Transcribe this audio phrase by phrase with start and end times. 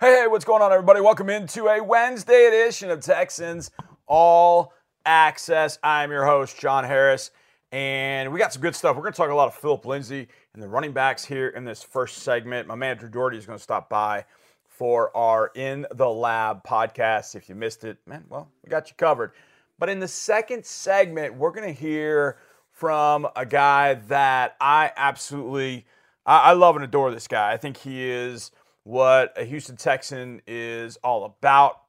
[0.00, 1.00] Hey, hey, what's going on, everybody?
[1.00, 3.72] Welcome into a Wednesday edition of Texans
[4.06, 4.72] All
[5.04, 5.80] Access.
[5.82, 7.32] I'm your host, John Harris,
[7.72, 8.94] and we got some good stuff.
[8.94, 11.64] We're going to talk a lot of Phillip Lindsay and the running backs here in
[11.64, 12.68] this first segment.
[12.68, 14.24] My man Drew Dougherty is going to stop by
[14.68, 17.34] for our In the Lab podcast.
[17.34, 19.32] If you missed it, man, well, we got you covered.
[19.80, 22.38] But in the second segment, we're going to hear
[22.70, 25.86] from a guy that I absolutely,
[26.24, 27.52] I, I love and adore this guy.
[27.52, 28.52] I think he is
[28.88, 31.82] what a Houston Texan is all about.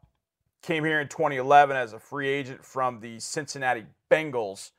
[0.62, 4.72] Came here in 2011 as a free agent from the Cincinnati Bengals,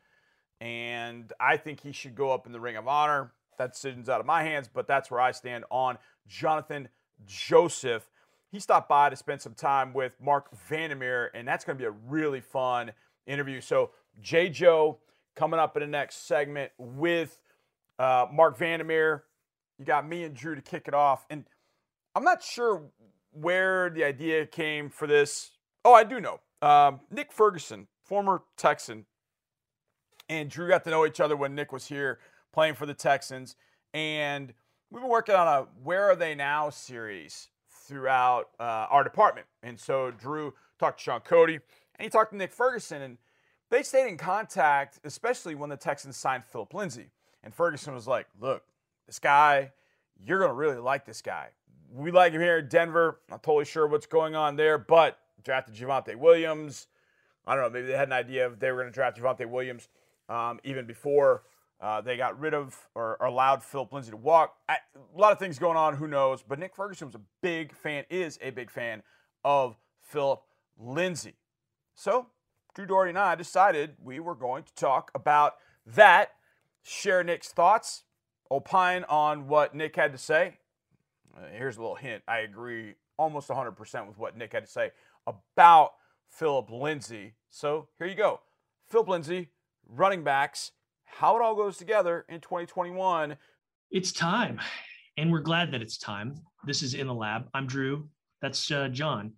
[0.60, 3.32] and I think he should go up in the Ring of Honor.
[3.56, 5.96] That decision's out of my hands, but that's where I stand on
[6.28, 6.90] Jonathan
[7.24, 8.10] Joseph.
[8.52, 11.86] He stopped by to spend some time with Marc Vandermeer, and that's going to be
[11.86, 12.92] a really fun
[13.26, 13.62] interview.
[13.62, 14.50] So, J.
[14.50, 14.98] Joe
[15.34, 17.40] coming up in the next segment with
[17.98, 19.24] uh, Marc Vandermeer.
[19.78, 21.24] You got me and Drew to kick it off.
[21.30, 21.46] And
[22.14, 22.82] I'm not sure
[23.32, 25.52] where the idea came for this.
[25.84, 26.40] Oh, I do know.
[26.60, 29.06] Um, Nick Ferguson, former Texan,
[30.28, 32.18] and Drew got to know each other when Nick was here
[32.52, 33.56] playing for the Texans.
[33.94, 34.52] And
[34.90, 39.46] we've been working on a Where Are They Now series throughout uh, our department.
[39.62, 43.02] And so Drew talked to Shaun Cody and he talked to Nick Ferguson.
[43.02, 43.18] And
[43.70, 47.10] they stayed in contact, especially when the Texans signed Phillip Lindsay.
[47.42, 48.62] And Ferguson was like, look,
[49.06, 49.72] this guy,
[50.18, 51.48] you're going to really like this guy
[51.92, 53.20] we like him here in Denver.
[53.28, 56.86] Not totally sure what's going on there, but drafted Javonte Williams.
[57.46, 57.70] I don't know.
[57.70, 59.88] Maybe they had an idea if they were going to draft Javonte Williams
[60.28, 61.42] um, even before
[61.80, 64.54] uh, they got rid of or, or allowed Phillip Lindsay to walk.
[64.68, 65.96] I, a lot of things going on.
[65.96, 66.42] Who knows?
[66.42, 69.02] But Nick Ferguson was a big fan, is a big fan
[69.44, 70.42] of Phillip
[70.78, 71.36] Lindsay.
[71.94, 72.26] So
[72.74, 75.54] Drew Dougherty and I decided we were going to talk about
[75.86, 76.30] that,
[76.82, 78.04] share Nick's thoughts,
[78.50, 80.58] opine on what Nick had to say,
[81.36, 82.22] uh, here's a little hint.
[82.26, 84.90] I agree almost 100% with what Nick had to say
[85.26, 85.92] about
[86.30, 87.34] Phillip Lindsay.
[87.50, 88.40] So here you go.
[88.88, 89.50] Phillip Lindsay,
[89.88, 90.72] running backs,
[91.04, 93.36] how it all goes together in 2021.
[93.90, 94.60] It's time.
[95.16, 96.34] And we're glad that it's time.
[96.64, 97.48] This is In the Lab.
[97.54, 98.08] I'm Drew.
[98.40, 99.32] That's uh, John.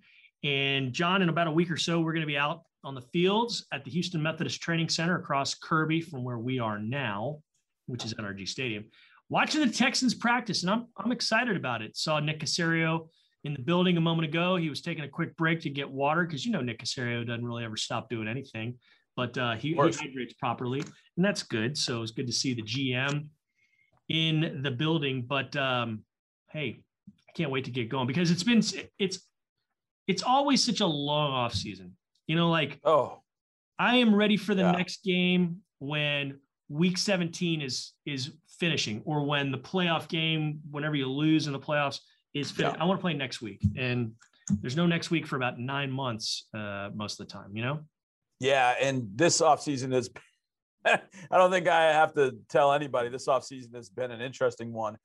[0.44, 3.00] And John, in about a week or so, we're going to be out on the
[3.00, 7.38] fields at the Houston Methodist Training Center across Kirby from where we are now,
[7.86, 8.84] which is NRG Stadium
[9.32, 11.96] watching the Texans practice, and I'm I'm excited about it.
[11.96, 13.08] Saw Nick Caserio
[13.44, 14.56] in the building a moment ago.
[14.56, 17.44] He was taking a quick break to get water because you know Nick Caserio doesn't
[17.44, 18.74] really ever stop doing anything,
[19.16, 20.80] but uh, he, he hydrates properly,
[21.16, 21.78] and that's good.
[21.78, 23.28] So it's good to see the GM
[24.10, 25.24] in the building.
[25.26, 26.02] But um,
[26.50, 28.62] hey, I can't wait to get going because it's been
[28.98, 29.18] it's
[30.06, 31.96] it's always such a long off season.
[32.26, 33.22] You know, like oh,
[33.78, 34.72] I am ready for the yeah.
[34.72, 36.38] next game when
[36.68, 38.32] week 17 is is
[38.62, 41.98] finishing or when the playoff game whenever you lose in the playoffs
[42.32, 42.76] is finished.
[42.76, 42.80] Yeah.
[42.80, 44.12] i want to play next week and
[44.60, 47.80] there's no next week for about nine months uh, most of the time you know
[48.38, 50.10] yeah and this offseason is
[50.86, 51.00] i
[51.32, 54.96] don't think i have to tell anybody this offseason has been an interesting one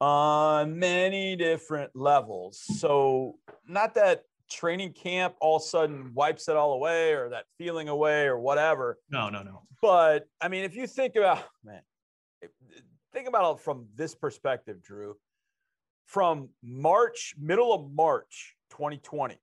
[0.00, 3.34] on many different levels so
[3.68, 7.88] not that training camp all of a sudden wipes it all away or that feeling
[7.88, 8.98] away or whatever.
[9.10, 9.62] No, no, no.
[9.80, 11.80] But I mean, if you think about, man,
[13.14, 15.16] think about it from this perspective, Drew.
[16.06, 19.40] From March, middle of March 2020,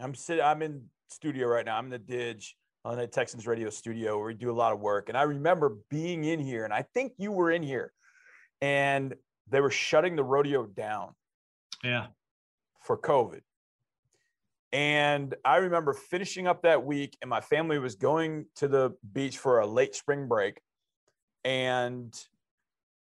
[0.00, 1.78] I'm sitting, I'm in studio right now.
[1.78, 2.42] I'm in the Dig
[2.84, 5.08] on the Texans radio studio where we do a lot of work.
[5.08, 7.92] And I remember being in here, and I think you were in here,
[8.60, 9.14] and
[9.48, 11.14] they were shutting the rodeo down.
[11.84, 12.06] Yeah.
[12.80, 13.40] For COVID.
[14.72, 19.38] And I remember finishing up that week, and my family was going to the beach
[19.38, 20.60] for a late spring break.
[21.44, 22.12] And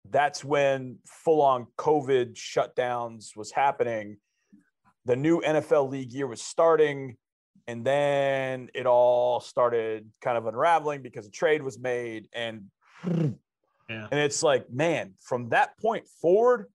[0.08, 4.16] that's when full on COVID shutdowns was happening.
[5.04, 7.16] The new NFL league year was starting.
[7.66, 12.28] And then it all started kind of unraveling because a trade was made.
[12.32, 12.64] And
[13.06, 13.28] yeah.
[13.88, 16.66] and it's like, man, from that point forward,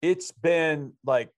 [0.00, 1.30] it's been like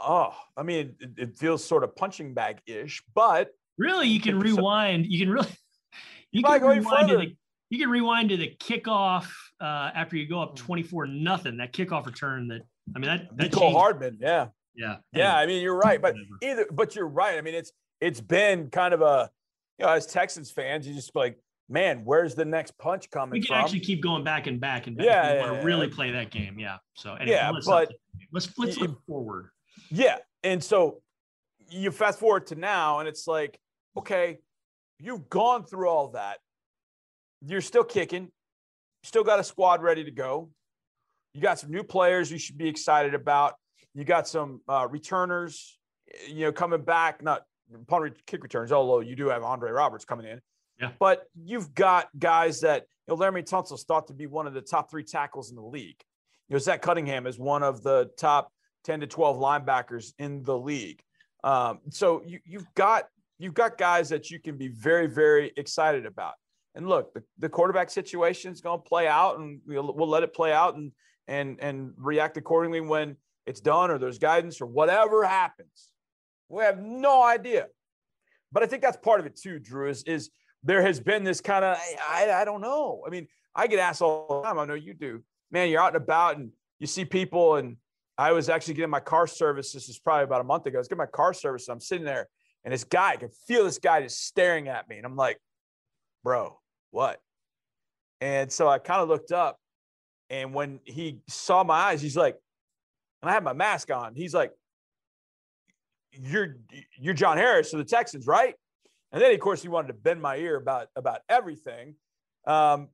[0.00, 4.38] oh, I mean, it, it feels sort of punching bag ish, but really, you can
[4.38, 5.06] rewind.
[5.06, 5.48] You can really,
[6.30, 7.36] you can rewind to the,
[7.70, 9.26] you can rewind to the kickoff
[9.60, 10.66] uh, after you go up hmm.
[10.66, 11.56] 24 nothing.
[11.58, 12.62] That kickoff return that,
[12.94, 14.18] I mean, that, that Mecole Hardman.
[14.20, 14.48] Yeah.
[14.74, 14.96] Yeah.
[15.12, 15.36] Yeah.
[15.36, 17.38] I mean, you're right, but either, but you're right.
[17.38, 19.30] I mean, it's, it's been kind of a,
[19.78, 21.38] you know, as Texans fans, you just like,
[21.68, 23.64] man, where's the next punch coming we can from?
[23.64, 25.06] actually keep going back and back and back.
[25.06, 26.58] Yeah, we yeah, want to really play that game.
[26.58, 26.76] Yeah.
[26.94, 27.92] So anyway, yeah, let's but
[28.32, 29.48] let's let's look forward.
[29.90, 30.18] Yeah.
[30.42, 31.00] And so
[31.70, 33.58] you fast forward to now, and it's like,
[33.96, 34.38] okay,
[34.98, 36.38] you've gone through all that.
[37.46, 38.30] You're still kicking,
[39.02, 40.50] still got a squad ready to go.
[41.32, 43.54] You got some new players you should be excited about.
[43.94, 45.78] You got some uh, returners,
[46.28, 47.42] you know, coming back, not
[47.86, 50.40] punt kick returns, although you do have Andre Roberts coming in.
[50.80, 50.90] Yeah.
[50.98, 54.60] But you've got guys that, you know, Laremy Tunsil's thought to be one of the
[54.60, 56.00] top three tackles in the league.
[56.48, 58.52] You know, Zach Cunningham is one of the top
[58.84, 61.00] 10 to 12 linebackers in the league.
[61.42, 63.04] Um, so you, you've got
[63.38, 66.34] you've got guys that you can be very, very excited about.
[66.74, 70.22] And look, the, the quarterback situation is going to play out, and we'll, we'll let
[70.22, 70.92] it play out and
[71.26, 73.16] and and react accordingly when
[73.46, 75.90] it's done or there's guidance or whatever happens.
[76.48, 77.66] We have no idea.
[78.52, 80.30] But I think that's part of it too, Drew, is, is
[80.62, 81.76] there has been this kind of,
[82.08, 83.02] I, I don't know.
[83.06, 84.58] I mean, I get asked all the time.
[84.58, 85.22] I know you do.
[85.50, 87.56] Man, you're out and about and you see people.
[87.56, 87.76] And
[88.16, 89.72] I was actually getting my car service.
[89.72, 90.78] This is probably about a month ago.
[90.78, 91.68] I was getting my car service.
[91.68, 92.28] I'm sitting there
[92.64, 94.96] and this guy, I can feel this guy just staring at me.
[94.96, 95.38] And I'm like,
[96.22, 96.58] bro,
[96.94, 97.20] what?
[98.20, 99.58] And so I kind of looked up.
[100.30, 102.36] And when he saw my eyes, he's like,
[103.20, 104.14] and I had my mask on.
[104.14, 104.52] He's like,
[106.12, 106.56] "You're
[106.96, 108.54] you're John Harris of the Texans, right?"
[109.12, 111.96] And then, of course, he wanted to bend my ear about about everything.
[112.46, 112.88] Um,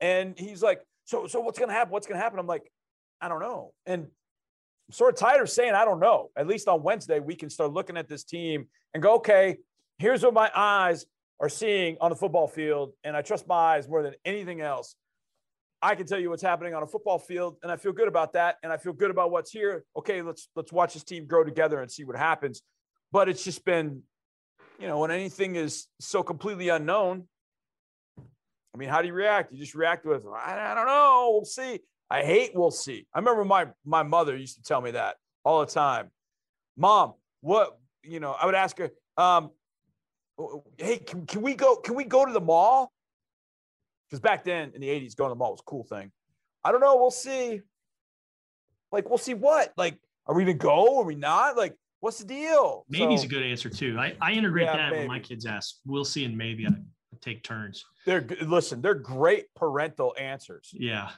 [0.00, 1.92] and he's like, "So so what's gonna happen?
[1.92, 2.70] What's gonna happen?" I'm like,
[3.20, 6.30] "I don't know." And I'm sort of tired of saying I don't know.
[6.36, 9.58] At least on Wednesday, we can start looking at this team and go, "Okay,
[9.98, 11.06] here's what my eyes
[11.40, 14.94] are seeing on the football field, and I trust my eyes more than anything else."
[15.82, 18.34] I can tell you what's happening on a football field, and I feel good about
[18.34, 18.56] that.
[18.62, 19.84] And I feel good about what's here.
[19.96, 22.62] Okay, let's let's watch this team grow together and see what happens.
[23.12, 24.02] But it's just been,
[24.78, 27.26] you know, when anything is so completely unknown.
[28.74, 29.52] I mean, how do you react?
[29.52, 31.30] You just react with, I, I don't know.
[31.32, 31.80] We'll see.
[32.08, 33.06] I hate we'll see.
[33.14, 36.10] I remember my my mother used to tell me that all the time.
[36.76, 38.32] Mom, what you know?
[38.32, 39.50] I would ask her, um,
[40.78, 41.76] hey, can, can we go?
[41.76, 42.92] Can we go to the mall?
[44.08, 46.10] Because back then in the 80s, going to the mall was a cool thing.
[46.64, 46.96] I don't know.
[46.96, 47.60] We'll see.
[48.92, 49.72] Like, we'll see what?
[49.76, 51.00] Like, are we to go?
[51.00, 51.56] Are we not?
[51.56, 52.84] Like, what's the deal?
[52.90, 53.96] Maybe's so, a good answer too.
[53.98, 54.98] I, I integrate yeah, that maybe.
[55.00, 55.76] when my kids ask.
[55.86, 56.70] We'll see, and maybe I
[57.20, 57.84] take turns.
[58.04, 58.82] They're listen.
[58.82, 60.70] They're great parental answers.
[60.72, 61.10] Yeah,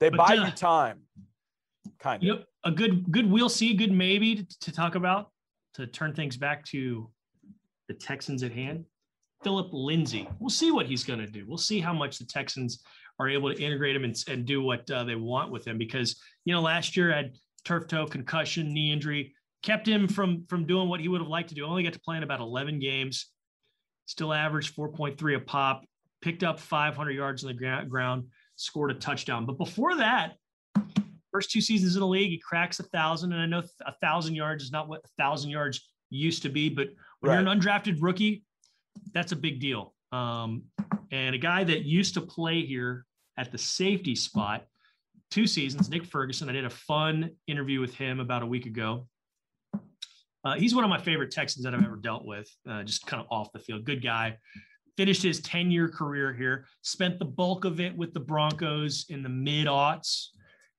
[0.00, 1.00] they but, buy uh, you time.
[1.98, 2.26] Kind of.
[2.26, 5.30] You know, a good good we'll see, good maybe to, to talk about
[5.74, 7.10] to turn things back to
[7.88, 8.84] the Texans at hand.
[9.42, 10.28] Phillip Lindsay.
[10.38, 11.44] We'll see what he's going to do.
[11.48, 12.82] We'll see how much the Texans
[13.18, 16.20] are able to integrate him and, and do what uh, they want with him because
[16.44, 17.32] you know last year had
[17.64, 21.48] turf toe, concussion, knee injury, kept him from from doing what he would have liked
[21.50, 21.64] to do.
[21.64, 23.28] Only got to play in about 11 games.
[24.06, 25.84] Still averaged 4.3 a pop.
[26.20, 28.24] Picked up 500 yards on the ground.
[28.56, 29.46] Scored a touchdown.
[29.46, 30.34] But before that,
[31.32, 33.32] first two seasons in the league, he cracks a thousand.
[33.32, 36.68] And I know a thousand yards is not what a thousand yards used to be,
[36.68, 36.88] but
[37.22, 37.40] when right.
[37.40, 38.42] you're an undrafted rookie,
[39.14, 39.94] that's a big deal.
[40.10, 40.64] Um,
[41.12, 43.06] and a guy that used to play here
[43.38, 44.64] at the safety spot
[45.30, 46.50] two seasons, Nick Ferguson.
[46.50, 49.06] I did a fun interview with him about a week ago.
[50.44, 53.22] Uh, he's one of my favorite Texans that I've ever dealt with, uh, just kind
[53.22, 53.84] of off the field.
[53.84, 54.36] Good guy.
[54.98, 59.22] Finished his 10 year career here, spent the bulk of it with the Broncos in
[59.22, 60.26] the mid aughts.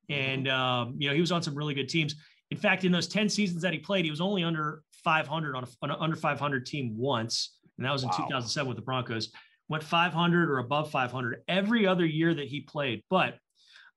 [0.10, 2.14] And, um, you know, he was on some really good teams.
[2.52, 5.64] In fact, in those 10 seasons that he played, he was only under 500 on,
[5.64, 8.18] a, on an under 500 team once and that was in wow.
[8.18, 9.32] 2007 with the Broncos.
[9.70, 13.38] Went 500 or above 500 every other year that he played, but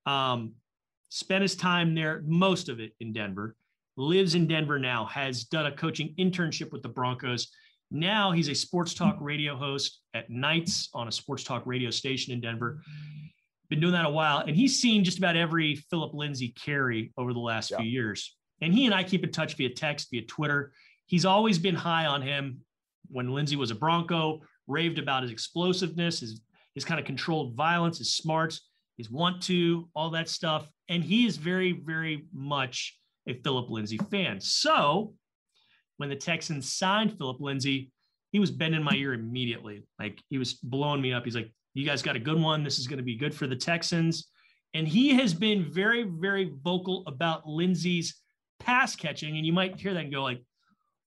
[0.06, 0.54] um,
[1.08, 3.56] spent his time there, most of it in Denver.
[3.96, 5.06] Lives in Denver now.
[5.06, 7.48] Has done a coaching internship with the Broncos.
[7.90, 12.32] Now he's a sports talk radio host at nights on a sports talk radio station
[12.32, 12.82] in Denver.
[13.68, 17.32] Been doing that a while, and he's seen just about every Phillip Lindsay carry over
[17.32, 17.78] the last yeah.
[17.78, 18.36] few years.
[18.60, 20.72] And he and I keep in touch via text, via Twitter.
[21.06, 22.60] He's always been high on him
[23.08, 26.40] when Lindsay was a Bronco, raved about his explosiveness, his
[26.76, 30.68] his kind of controlled violence, his smarts, his want to, all that stuff.
[30.90, 34.40] And he is very, very much a Phillip Lindsay fan.
[34.40, 35.14] So
[35.96, 37.90] when the Texans signed Phillip Lindsay,
[38.30, 39.84] he was bending my ear immediately.
[39.98, 41.24] Like he was blowing me up.
[41.24, 42.62] He's like, You guys got a good one.
[42.62, 44.28] This is going to be good for the Texans.
[44.74, 48.16] And he has been very, very vocal about Lindsay's
[48.60, 49.38] pass catching.
[49.38, 50.42] And you might hear that and go, like,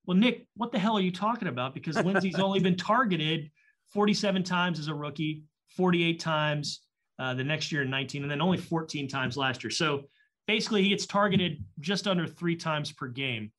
[0.10, 1.76] well, Nick, what the hell are you talking about?
[1.76, 3.52] Because Lindsay's only been targeted
[3.94, 5.44] 47 times as a rookie,
[5.78, 6.80] 48 times
[7.20, 9.70] uh, the next year in 19, and then only 14 times last year.
[9.70, 10.06] So
[10.48, 13.52] basically, he gets targeted just under three times per game.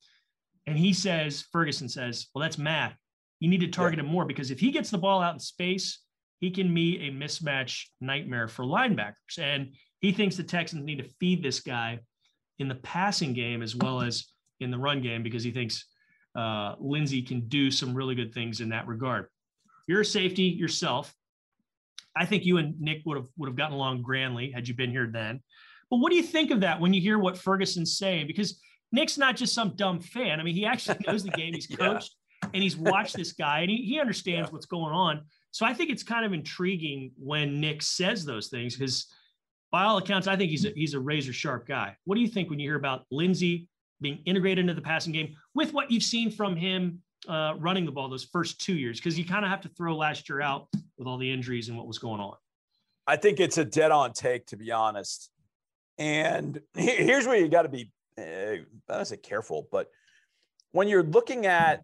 [0.66, 2.96] And he says, Ferguson says, well, that's math.
[3.38, 4.04] You need to target yeah.
[4.04, 6.00] him more because if he gets the ball out in space,
[6.40, 9.38] he can be a mismatch nightmare for linebackers.
[9.38, 12.00] And he thinks the Texans need to feed this guy
[12.58, 14.26] in the passing game as well as
[14.58, 15.84] in the run game because he thinks
[16.34, 19.26] uh, Lindsay can do some really good things in that regard.
[19.86, 21.14] You're a safety yourself.
[22.16, 24.90] I think you and Nick would have would have gotten along grandly had you been
[24.90, 25.40] here then.
[25.90, 28.26] But what do you think of that when you hear what Ferguson's saying?
[28.26, 28.60] Because
[28.92, 30.40] Nick's not just some dumb fan.
[30.40, 31.54] I mean, he actually knows the game.
[31.54, 32.50] He's coached yeah.
[32.54, 34.52] and he's watched this guy and he, he understands yeah.
[34.52, 35.22] what's going on.
[35.52, 39.06] So I think it's kind of intriguing when Nick says those things because
[39.72, 41.96] by all accounts, I think he's a, he's a razor sharp guy.
[42.04, 43.68] What do you think when you hear about Lindsay
[44.00, 47.92] being integrated into the passing game with what you've seen from him uh, running the
[47.92, 48.98] ball those first two years?
[48.98, 51.76] Because you kind of have to throw last year out with all the injuries and
[51.76, 52.34] what was going on.
[53.06, 55.30] I think it's a dead on take, to be honest.
[55.98, 59.88] And here's where you got to be, uh, I don't say careful, but
[60.72, 61.82] when you're looking at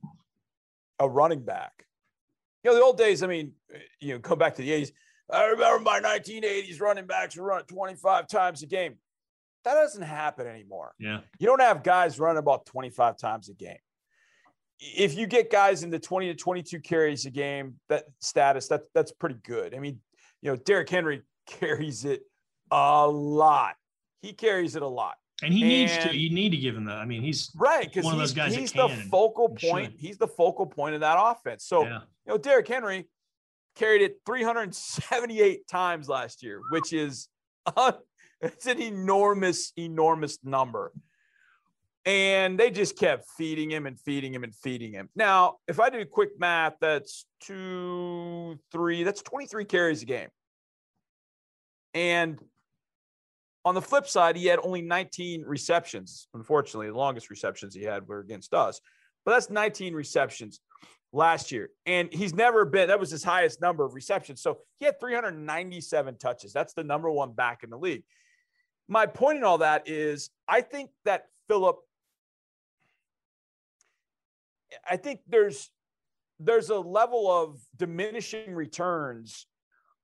[0.99, 1.85] a running back,
[2.63, 3.53] you know, the old days, I mean,
[4.01, 4.93] you know, come back to the 80s.
[5.31, 8.97] I remember my 1980s running backs were running 25 times a game.
[9.67, 10.95] That doesn't happen anymore.
[10.97, 11.23] Yeah.
[11.41, 13.79] You don't have guys running about 25 times a game.
[14.79, 18.83] If you get guys in the 20 to 22 carries a game, that status, that,
[18.95, 19.75] that's pretty good.
[19.75, 19.99] I mean,
[20.41, 22.23] you know, Derrick Henry carries it
[22.71, 23.75] a lot.
[24.23, 25.17] He carries it a lot.
[25.43, 26.17] And he and, needs to.
[26.17, 26.99] You need to give him that.
[26.99, 28.55] I mean, he's right because one of those guys.
[28.55, 29.95] He's the focal point.
[29.99, 31.65] He's the focal point of that offense.
[31.65, 32.01] So yeah.
[32.25, 33.09] you know, Derrick Henry
[33.75, 37.29] carried it 378 times last year, which is
[38.41, 40.93] it's an enormous, enormous number.
[42.05, 45.09] And they just kept feeding him and feeding him and feeding him.
[45.17, 50.29] Now, if I do quick math, that's two, three, that's 23 carries a game.
[51.95, 52.39] And
[53.65, 56.29] on the flip side, he had only 19 receptions.
[56.33, 58.81] Unfortunately, the longest receptions he had were against us,
[59.25, 60.61] but that's 19 receptions
[61.13, 61.71] last year.
[61.87, 64.41] And he's never been, that was his highest number of receptions.
[64.41, 66.53] So he had 397 touches.
[66.53, 68.05] That's the number one back in the league.
[68.89, 71.77] My point in all that is I think that Phillip,
[74.89, 75.71] I think there's,
[76.39, 79.47] there's a level of diminishing returns.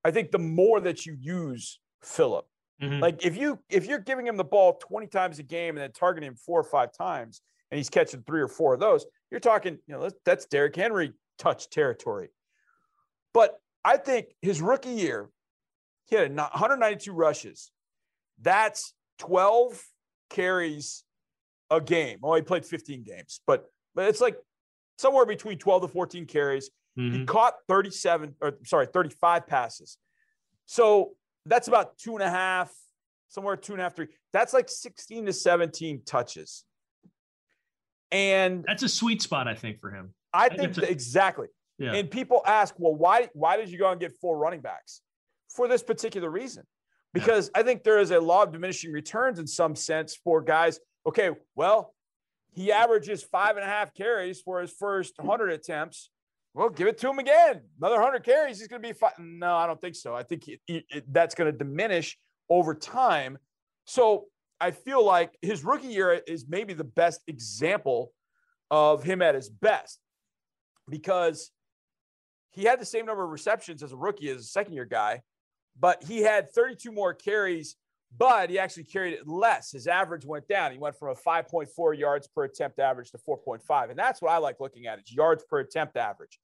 [0.04, 2.46] I think the more that you use Phillip,
[2.82, 3.00] mm-hmm.
[3.00, 5.92] like if you if you're giving him the ball 20 times a game and then
[5.92, 9.40] targeting him four or five times and he's catching three or four of those, you're
[9.40, 12.30] talking, you know, that's Derrick Henry touch territory.
[13.32, 15.28] But I think his rookie year,
[16.06, 17.70] he had 192 rushes.
[18.40, 19.80] That's 12
[20.30, 21.04] carries
[21.70, 22.18] a game.
[22.22, 24.36] Oh, he played 15 games, but but it's like
[24.98, 26.70] somewhere between 12 to 14 carries.
[26.98, 27.20] Mm-hmm.
[27.20, 29.98] He caught 37 or sorry, 35 passes.
[30.66, 31.12] So
[31.46, 32.72] that's about two and a half,
[33.28, 34.08] somewhere two and a half, three.
[34.32, 36.64] That's like 16 to 17 touches.
[38.10, 40.14] And that's a sweet spot, I think, for him.
[40.34, 41.48] I, think, a, exactly.
[41.78, 41.94] Yeah.
[41.94, 45.00] And people ask, well, why why did you go and get four running backs?
[45.54, 46.64] For this particular reason.
[47.12, 47.60] Because yeah.
[47.60, 50.80] I think there is a law of diminishing returns in some sense for guys.
[51.06, 51.94] Okay, well,
[52.54, 56.10] he averages five and a half carries for his first 100 attempts.
[56.54, 57.62] Well, give it to him again.
[57.78, 58.98] Another 100 carries, he's going to be.
[59.18, 60.14] No, I don't think so.
[60.14, 60.48] I think
[61.08, 62.18] that's going to diminish
[62.50, 63.38] over time.
[63.86, 64.26] So
[64.60, 68.12] I feel like his rookie year is maybe the best example
[68.70, 69.98] of him at his best
[70.88, 71.50] because
[72.50, 75.22] he had the same number of receptions as a rookie as a second year guy,
[75.78, 77.76] but he had 32 more carries,
[78.16, 79.72] but he actually carried it less.
[79.72, 80.72] His average went down.
[80.72, 83.90] He went from a 5.4 yards per attempt average to 4.5.
[83.90, 84.98] And that's what I like looking at.
[84.98, 86.38] It's yards per attempt average.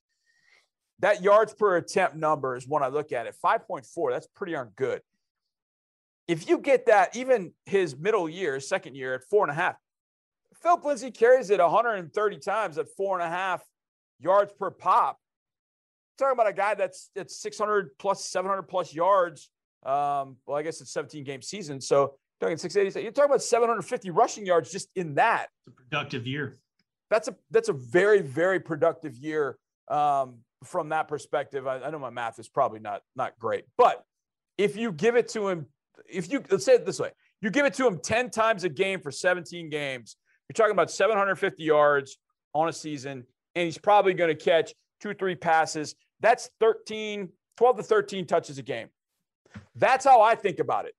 [1.00, 3.36] That yards per attempt number is when I look at it.
[3.44, 5.02] 5.4, that's pretty darn good
[6.28, 9.76] if you get that, even his middle year, second year at four and a half,
[10.62, 13.62] Phillip Lindsay carries it 130 times at four and a half
[14.20, 15.18] yards per pop.
[16.18, 19.50] Talking about a guy that's at 600 plus 700 plus yards.
[19.84, 21.80] Um, well, I guess it's 17 game season.
[21.80, 23.02] So talking 680.
[23.02, 25.48] You're talking about 750 rushing yards just in that.
[25.66, 26.58] It's a productive year.
[27.10, 29.58] That's a that's a very very productive year
[29.88, 31.66] um, from that perspective.
[31.66, 34.04] I, I know my math is probably not not great, but
[34.58, 35.66] if you give it to him
[36.08, 37.10] if you let's say it this way,
[37.40, 40.16] you give it to him 10 times a game for 17 games,
[40.48, 42.18] you're talking about 750 yards
[42.54, 45.94] on a season, and he's probably going to catch two, three passes.
[46.20, 48.88] That's 13, 12 to 13 touches a game.
[49.74, 50.94] That's how I think about it.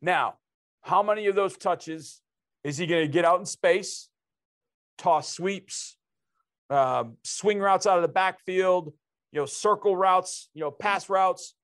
[0.00, 0.34] Now,
[0.82, 2.20] how many of those touches
[2.62, 4.08] is he going to get out in space,
[4.98, 5.96] toss sweeps,
[6.70, 8.92] um, swing routes out of the backfield,
[9.32, 11.54] you know, circle routes, you know, pass routes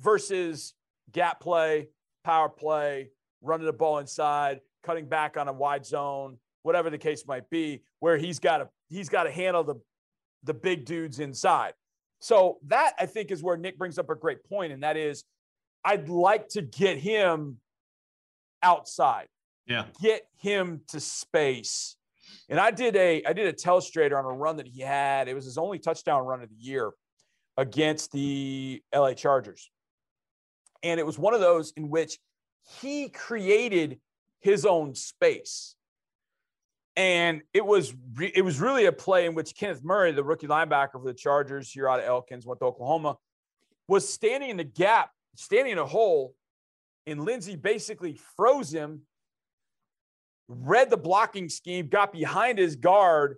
[0.00, 0.74] versus
[1.12, 1.88] gap play,
[2.24, 3.10] power play,
[3.42, 7.82] running the ball inside, cutting back on a wide zone, whatever the case might be,
[8.00, 9.76] where he's got to he's got to handle the
[10.44, 11.74] the big dudes inside.
[12.18, 15.24] So that I think is where Nick brings up a great point, and that is,
[15.84, 17.58] I'd like to get him
[18.62, 19.28] outside.
[19.66, 21.96] Yeah, get him to space.
[22.48, 25.28] And I did a I did a telestrator on a run that he had.
[25.28, 26.92] It was his only touchdown run of the year
[27.56, 29.70] against the LA Chargers.
[30.82, 32.18] And it was one of those in which
[32.80, 34.00] he created
[34.40, 35.75] his own space.
[36.96, 40.46] And it was re- it was really a play in which Kenneth Murray, the rookie
[40.46, 43.16] linebacker for the Chargers here out of Elkins, went to Oklahoma,
[43.86, 46.34] was standing in the gap, standing in a hole,
[47.06, 49.02] and Lindsay basically froze him,
[50.48, 53.36] read the blocking scheme, got behind his guard,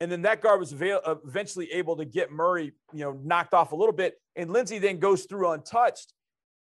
[0.00, 3.54] and then that guard was avail- uh, eventually able to get Murray, you know, knocked
[3.54, 6.12] off a little bit, and Lindsay then goes through untouched.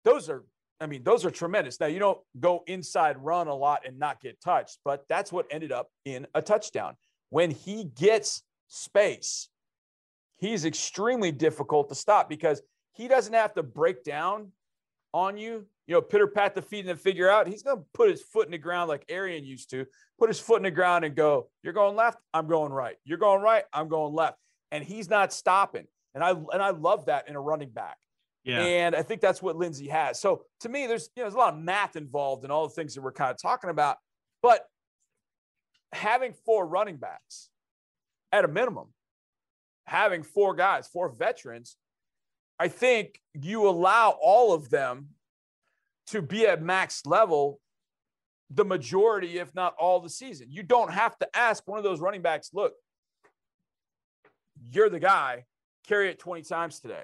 [0.04, 0.44] Those are,
[0.80, 1.80] I mean, those are tremendous.
[1.80, 5.46] Now you don't go inside run a lot and not get touched, but that's what
[5.50, 6.96] ended up in a touchdown.
[7.30, 9.50] When he gets space,
[10.38, 12.62] he's extremely difficult to stop because
[12.94, 14.52] he doesn't have to break down
[15.14, 17.48] on you, you know, pitter pat the feet and then figure out.
[17.48, 19.86] He's going to put his foot in the ground like Arian used to,
[20.20, 22.98] put his foot in the ground and go, You're going left, I'm going right.
[23.06, 24.38] You're going right, I'm going left.
[24.72, 25.86] And he's not stopping.
[26.14, 27.98] And I and I love that in a running back.
[28.46, 28.62] Yeah.
[28.62, 30.20] And I think that's what Lindsay has.
[30.22, 32.74] So to me, there's you know, there's a lot of math involved in all the
[32.74, 33.98] things that we're kind of talking about.
[34.42, 34.66] But
[35.92, 37.50] having four running backs
[38.32, 38.94] at a minimum,
[39.88, 41.76] having four guys, four veterans,
[42.60, 45.10] I think you allow all of them
[46.08, 47.60] to be at max level
[48.52, 50.48] the majority, if not all the season.
[50.52, 52.74] You don't have to ask one of those running backs, look,
[54.72, 55.46] you're the guy,
[55.88, 57.04] carry it 20 times today.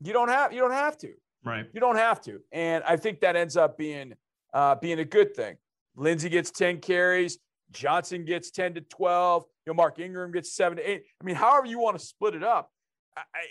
[0.00, 1.12] You don't have you don't have to.
[1.44, 1.66] Right.
[1.72, 2.40] You don't have to.
[2.52, 4.14] And I think that ends up being
[4.52, 5.56] uh, being a good thing.
[5.96, 7.38] Lindsay gets 10 carries,
[7.72, 11.04] Johnson gets 10 to 12, you know, Mark Ingram gets seven to eight.
[11.20, 12.70] I mean, however you want to split it up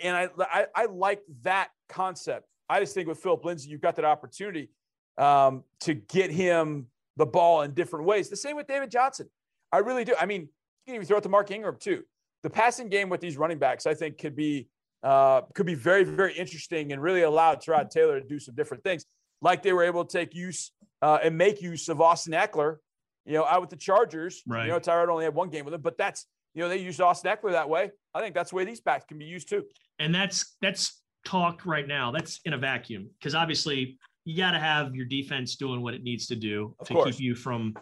[0.01, 2.47] and I, I, I like that concept.
[2.69, 4.69] I just think with Phillip Lindsay, you've got that opportunity
[5.17, 8.29] um, to get him the ball in different ways.
[8.29, 9.29] The same with David Johnson.
[9.71, 10.13] I really do.
[10.19, 10.47] I mean, you
[10.87, 12.03] can even throw it to Mark Ingram too.
[12.43, 14.67] The passing game with these running backs, I think, could be
[15.03, 18.83] uh, could be very, very interesting and really allow Tyrod Taylor to do some different
[18.83, 19.05] things,
[19.41, 22.77] like they were able to take use uh, and make use of Austin Ekeler,
[23.25, 24.41] you know, out with the Chargers.
[24.47, 24.65] Right.
[24.65, 26.99] You know, Tyrod only had one game with him, but that's you know, they used
[26.99, 27.91] Austin Ekeler that way.
[28.15, 29.63] I think that's the way these backs can be used too.
[29.99, 32.11] And that's that's talk right now.
[32.11, 36.03] That's in a vacuum because obviously you got to have your defense doing what it
[36.03, 37.15] needs to do of to course.
[37.15, 37.75] keep you from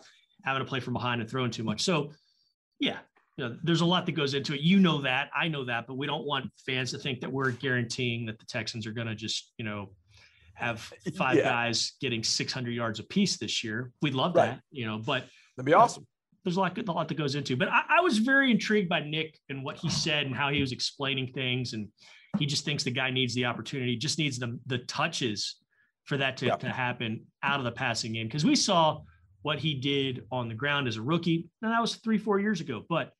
[0.43, 1.81] having to play from behind and throwing too much.
[1.81, 2.11] So,
[2.79, 2.97] yeah,
[3.37, 4.61] you know, there's a lot that goes into it.
[4.61, 7.51] You know that, I know that, but we don't want fans to think that we're
[7.51, 9.89] guaranteeing that the Texans are going to just, you know,
[10.53, 10.79] have
[11.17, 11.43] five yeah.
[11.43, 13.91] guys getting 600 yards apiece this year.
[14.01, 14.51] We'd love right.
[14.51, 16.05] that, you know, but that'd be awesome
[16.45, 17.53] there's a lot, a lot that goes into.
[17.53, 17.59] it.
[17.59, 20.61] But I, I, was very intrigued by Nick and what he said and how he
[20.61, 21.73] was explaining things.
[21.73, 21.87] And
[22.37, 25.55] he just thinks the guy needs the opportunity, just needs the the touches
[26.03, 28.27] for that to, to happen out of the passing game.
[28.27, 29.01] Because we saw
[29.41, 32.61] what he did on the ground as a rookie, and that was three, four years
[32.61, 32.83] ago.
[32.87, 33.11] But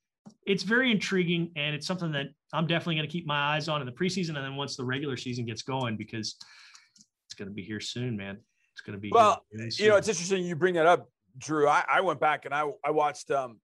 [0.46, 3.82] it's very intriguing, and it's something that I'm definitely going to keep my eyes on
[3.82, 6.38] in the preseason, and then once the regular season gets going, because
[7.26, 8.38] it's going to be here soon, man.
[8.74, 9.46] It's going to be well.
[9.52, 11.08] You know, it's interesting you bring that up
[11.38, 13.60] Drew, I, I went back and I I watched um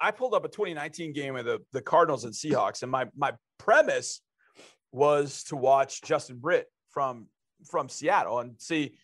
[0.00, 3.32] I pulled up a 2019 game of the the Cardinals and Seahawks, and my my
[3.58, 4.20] premise
[4.92, 7.26] was to watch Justin Britt from
[7.68, 8.94] from Seattle and see,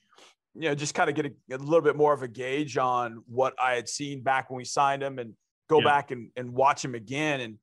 [0.55, 3.23] you know, just kind of get a, a, little bit more of a gauge on
[3.27, 5.35] what I had seen back when we signed him and
[5.69, 5.85] go yeah.
[5.85, 7.41] back and, and watch him again.
[7.41, 7.59] And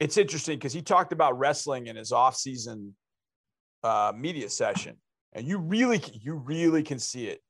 [0.00, 2.92] it's interesting because he talked about wrestling in his offseason
[3.82, 4.96] uh, media session.
[5.32, 7.40] And you really, you really can see it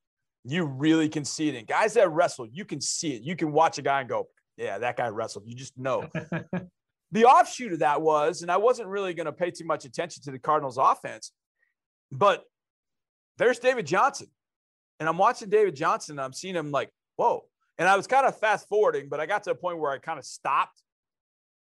[0.45, 1.55] you really can see it.
[1.55, 3.23] And guys that wrestle, you can see it.
[3.23, 4.27] You can watch a guy and go,
[4.57, 5.45] yeah, that guy wrestled.
[5.47, 6.07] You just know.
[7.11, 10.23] the offshoot of that was, and I wasn't really going to pay too much attention
[10.23, 11.31] to the Cardinals offense,
[12.11, 12.43] but
[13.37, 14.27] there's David Johnson.
[14.99, 16.19] And I'm watching David Johnson.
[16.19, 17.45] I'm seeing him like, whoa.
[17.77, 19.97] And I was kind of fast forwarding, but I got to a point where I
[19.97, 20.81] kind of stopped.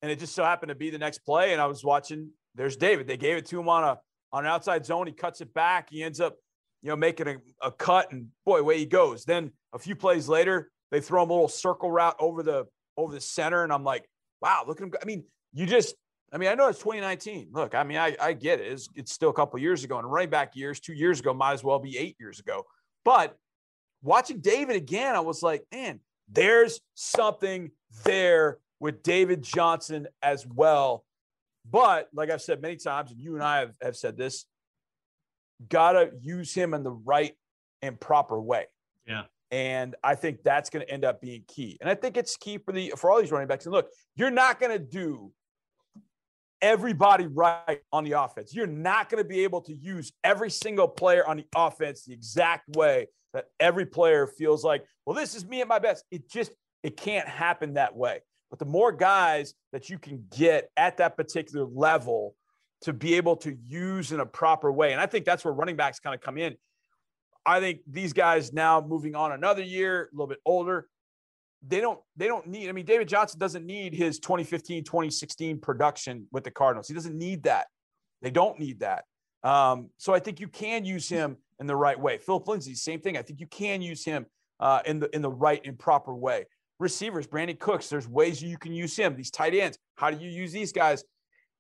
[0.02, 1.52] And it just so happened to be the next play.
[1.52, 3.06] And I was watching, there's David.
[3.06, 3.98] They gave it to him on a
[4.32, 5.06] on an outside zone.
[5.06, 5.90] He cuts it back.
[5.90, 6.36] He ends up
[6.82, 9.24] you know, making a, a cut and boy, away he goes.
[9.24, 13.14] Then a few plays later, they throw him a little circle route over the over
[13.14, 13.62] the center.
[13.62, 14.04] And I'm like,
[14.40, 14.92] wow, look at him.
[15.00, 15.94] I mean, you just,
[16.32, 17.50] I mean, I know it's 2019.
[17.52, 18.70] Look, I mean, I, I get it.
[18.70, 19.98] It's, it's still a couple years ago.
[19.98, 22.64] And running back years, two years ago, might as well be eight years ago.
[23.04, 23.36] But
[24.02, 27.70] watching David again, I was like, man, there's something
[28.04, 31.04] there with David Johnson as well.
[31.70, 34.46] But like I've said many times, and you and I have, have said this,
[35.68, 37.34] got to use him in the right
[37.80, 38.66] and proper way.
[39.06, 39.22] Yeah.
[39.52, 41.76] And I think that's going to end up being key.
[41.80, 43.66] And I think it's key for the for all these running backs.
[43.66, 45.30] And look, you're not going to do
[46.62, 48.54] everybody right on the offense.
[48.54, 52.14] You're not going to be able to use every single player on the offense the
[52.14, 56.04] exact way that every player feels like, well, this is me at my best.
[56.10, 58.20] It just it can't happen that way.
[58.50, 62.34] But the more guys that you can get at that particular level,
[62.82, 64.92] to be able to use in a proper way.
[64.92, 66.56] And I think that's where running backs kind of come in.
[67.46, 70.88] I think these guys now moving on another year, a little bit older,
[71.66, 76.26] they don't they don't need I mean David Johnson doesn't need his 2015 2016 production
[76.32, 76.88] with the Cardinals.
[76.88, 77.66] He doesn't need that.
[78.20, 79.04] They don't need that.
[79.44, 82.18] Um, so I think you can use him in the right way.
[82.18, 83.16] Phillip Lindsay, same thing.
[83.16, 84.26] I think you can use him
[84.58, 86.44] uh, in the in the right and proper way.
[86.80, 89.14] Receivers, Brandin Cooks, there's ways you can use him.
[89.14, 91.04] These tight ends, how do you use these guys?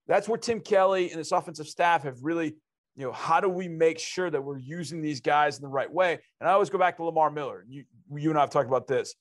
[0.08, 2.56] That's where Tim Kelly and this offensive staff have really,
[2.96, 5.90] you know, how do we make sure that we're using these guys in the right
[5.90, 6.18] way?
[6.40, 7.64] And I always go back to Lamar Miller.
[7.68, 9.14] You, you and I have talked about this.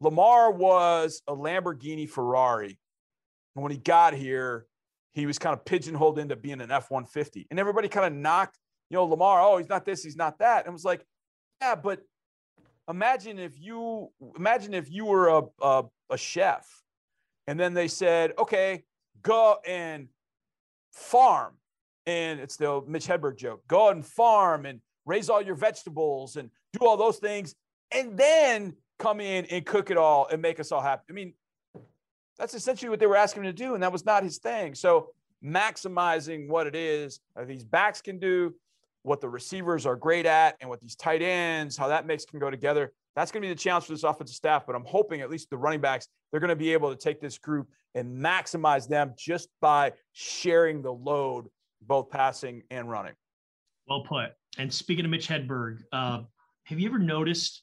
[0.00, 2.76] Lamar was a Lamborghini Ferrari.
[3.54, 4.66] And when he got here,
[5.12, 7.46] he was kind of pigeonholed into being an F 150.
[7.50, 8.58] And everybody kind of knocked,
[8.92, 10.58] you know, Lamar, oh, he's not this, he's not that.
[10.60, 11.02] And it was like,
[11.62, 12.02] yeah, but
[12.90, 16.68] imagine if you imagine if you were a, a, a chef
[17.46, 18.84] and then they said, okay,
[19.22, 20.08] go and
[20.92, 21.54] farm.
[22.04, 26.50] And it's the Mitch Hedberg joke go and farm and raise all your vegetables and
[26.74, 27.54] do all those things.
[27.92, 31.04] And then come in and cook it all and make us all happy.
[31.08, 31.32] I mean,
[32.38, 34.74] that's essentially what they were asking him to do, and that was not his thing.
[34.74, 35.08] So
[35.44, 38.54] maximizing what it is that these backs can do,
[39.02, 42.38] what the receivers are great at, and what these tight ends, how that mix can
[42.38, 42.92] go together.
[43.16, 44.64] That's going to be the challenge for this offensive staff.
[44.66, 47.20] But I'm hoping at least the running backs, they're going to be able to take
[47.20, 51.48] this group and maximize them just by sharing the load,
[51.82, 53.12] both passing and running.
[53.86, 54.30] Well put.
[54.58, 56.22] And speaking of Mitch Hedberg, uh,
[56.64, 57.62] have you ever noticed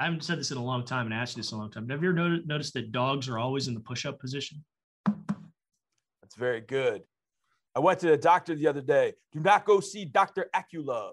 [0.00, 1.70] I haven't said this in a long time and asked you this in a long
[1.70, 1.86] time.
[1.90, 4.64] Have you ever noticed that dogs are always in the push-up position?
[5.06, 7.02] That's very good.
[7.74, 9.14] I went to the doctor the other day.
[9.32, 10.50] Do not go see Dr.
[10.54, 11.12] Aculove.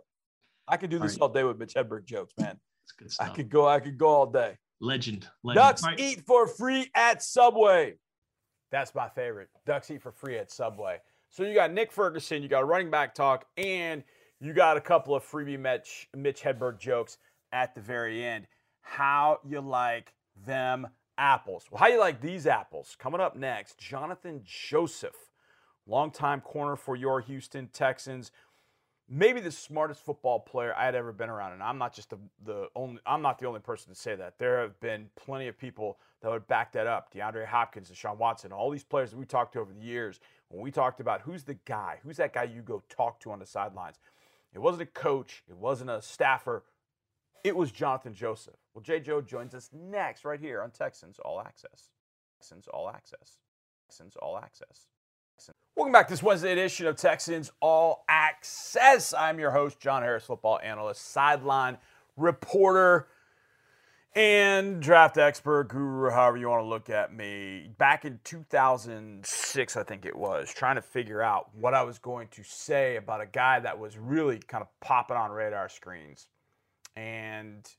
[0.68, 2.60] I could do this all, all day with Mitch Hedberg jokes, man.
[2.84, 3.30] That's good stuff.
[3.30, 4.58] I could go, I could go all day.
[4.82, 5.28] Legend.
[5.44, 5.64] Legend.
[5.64, 6.00] Ducks right.
[6.00, 7.96] eat for free at Subway.
[8.72, 9.50] That's my favorite.
[9.66, 10.98] Ducks eat for free at Subway.
[11.30, 14.04] So you got Nick Ferguson, you got a running back talk, and
[14.40, 17.18] you got a couple of freebie Mitch, Mitch Hedberg jokes
[17.52, 18.48] at the very end
[18.88, 20.14] how you like
[20.46, 21.66] them apples.
[21.70, 22.96] Well, how you like these apples?
[22.98, 25.16] Coming up next, Jonathan Joseph,
[25.88, 28.32] longtime corner for your Houston Texans.
[29.10, 32.18] Maybe the smartest football player I had ever been around, and I'm not just the,
[32.44, 33.00] the only.
[33.06, 34.38] I'm not the only person to say that.
[34.38, 37.14] There have been plenty of people that would back that up.
[37.14, 40.20] DeAndre Hopkins, Deshaun Watson, all these players that we talked to over the years.
[40.50, 43.40] When we talked about who's the guy, who's that guy you go talk to on
[43.40, 44.00] the sidelines,
[44.54, 46.64] it wasn't a coach, it wasn't a staffer,
[47.44, 48.56] it was Jonathan Joseph.
[48.74, 51.92] Well, Jay Joe joins us next, right here on Texans All Access.
[52.40, 53.38] Texans All Access.
[53.88, 54.88] Texans All Access.
[55.76, 59.14] Welcome back to this Wednesday edition of Texans All Access.
[59.14, 61.78] I'm your host, John Harris, football analyst, sideline
[62.16, 63.08] reporter,
[64.16, 67.70] and draft expert, guru, however you want to look at me.
[67.78, 72.30] Back in 2006, I think it was, trying to figure out what I was going
[72.30, 76.28] to say about a guy that was really kind of popping on radar screens
[76.98, 77.70] and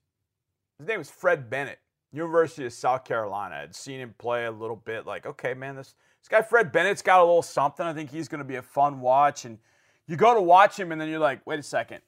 [0.78, 1.80] his name was Fred Bennett,
[2.12, 3.56] University of South Carolina.
[3.56, 5.96] I'd seen him play a little bit, like, okay, man, this,
[6.28, 7.86] this guy Fred Bennett's got a little something.
[7.86, 9.44] I think he's going to be a fun watch.
[9.44, 9.58] And
[10.06, 12.00] you go to watch him, and then you're like, wait a second,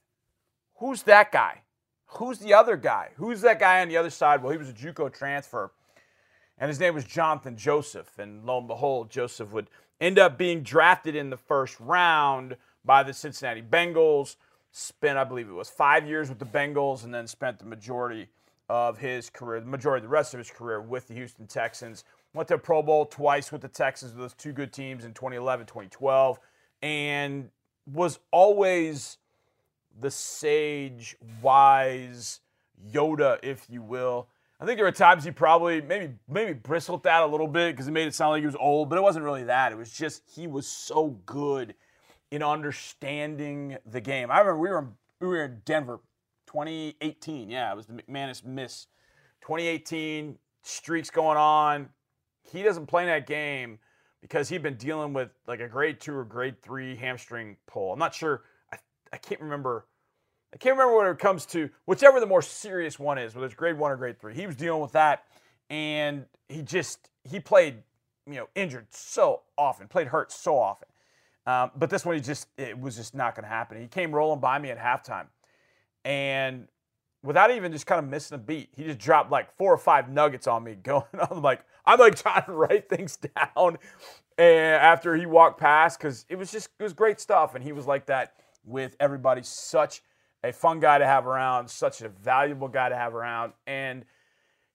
[0.77, 1.63] who's that guy?
[2.15, 3.11] Who's the other guy?
[3.17, 4.43] Who's that guy on the other side?
[4.43, 5.71] Well, he was a JUCO transfer,
[6.59, 8.19] and his name was Jonathan Joseph.
[8.19, 13.03] And lo and behold, Joseph would end up being drafted in the first round by
[13.03, 14.37] the Cincinnati Bengals
[14.73, 18.29] spent, I believe it was five years with the Bengals, and then spent the majority
[18.69, 22.05] of his career, the majority of the rest of his career with the Houston Texans.
[22.33, 26.39] Went to Pro Bowl twice with the Texans, those two good teams in 2011, 2012,
[26.83, 27.51] and
[27.87, 29.19] was always
[30.01, 32.41] the sage, wise
[32.93, 34.29] Yoda, if you will.
[34.61, 37.89] I think there were times he probably maybe maybe bristled that a little bit because
[37.89, 39.73] it made it sound like he was old, but it wasn't really that.
[39.73, 41.75] It was just he was so good
[42.31, 44.31] in understanding the game.
[44.31, 44.89] I remember we were in,
[45.21, 46.01] we were in Denver,
[46.47, 47.49] 2018.
[47.49, 48.87] Yeah, it was the McManus miss.
[49.41, 51.89] 2018 streaks going on.
[52.53, 53.79] He doesn't play in that game
[54.21, 57.93] because he'd been dealing with like a grade two or grade three hamstring pull.
[57.93, 58.43] I'm not sure.
[58.73, 58.79] I,
[59.13, 59.87] I can't remember.
[60.53, 63.55] I can't remember when it comes to whichever the more serious one is, whether it's
[63.55, 64.35] grade one or grade three.
[64.35, 65.25] He was dealing with that,
[65.69, 67.77] and he just he played,
[68.27, 70.89] you know, injured so often, played hurt so often.
[71.47, 73.81] Um, but this one, he just it was just not going to happen.
[73.81, 75.27] He came rolling by me at halftime,
[76.05, 76.67] and
[77.23, 80.09] without even just kind of missing a beat, he just dropped like four or five
[80.11, 80.75] nuggets on me.
[80.83, 83.17] Going, I'm like, I'm like trying to write things
[83.57, 83.79] down,
[84.39, 87.73] and after he walked past, because it was just it was great stuff, and he
[87.73, 89.43] was like that with everybody.
[89.43, 90.03] Such
[90.43, 94.05] a fun guy to have around, such a valuable guy to have around, and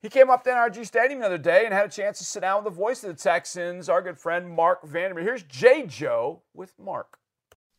[0.01, 2.41] he came up to NRG Stadium the other day and had a chance to sit
[2.41, 5.23] down with the voice of the Texans, our good friend Marc Vandermeer.
[5.23, 5.88] Here's J.
[5.88, 7.17] Joe with Mark.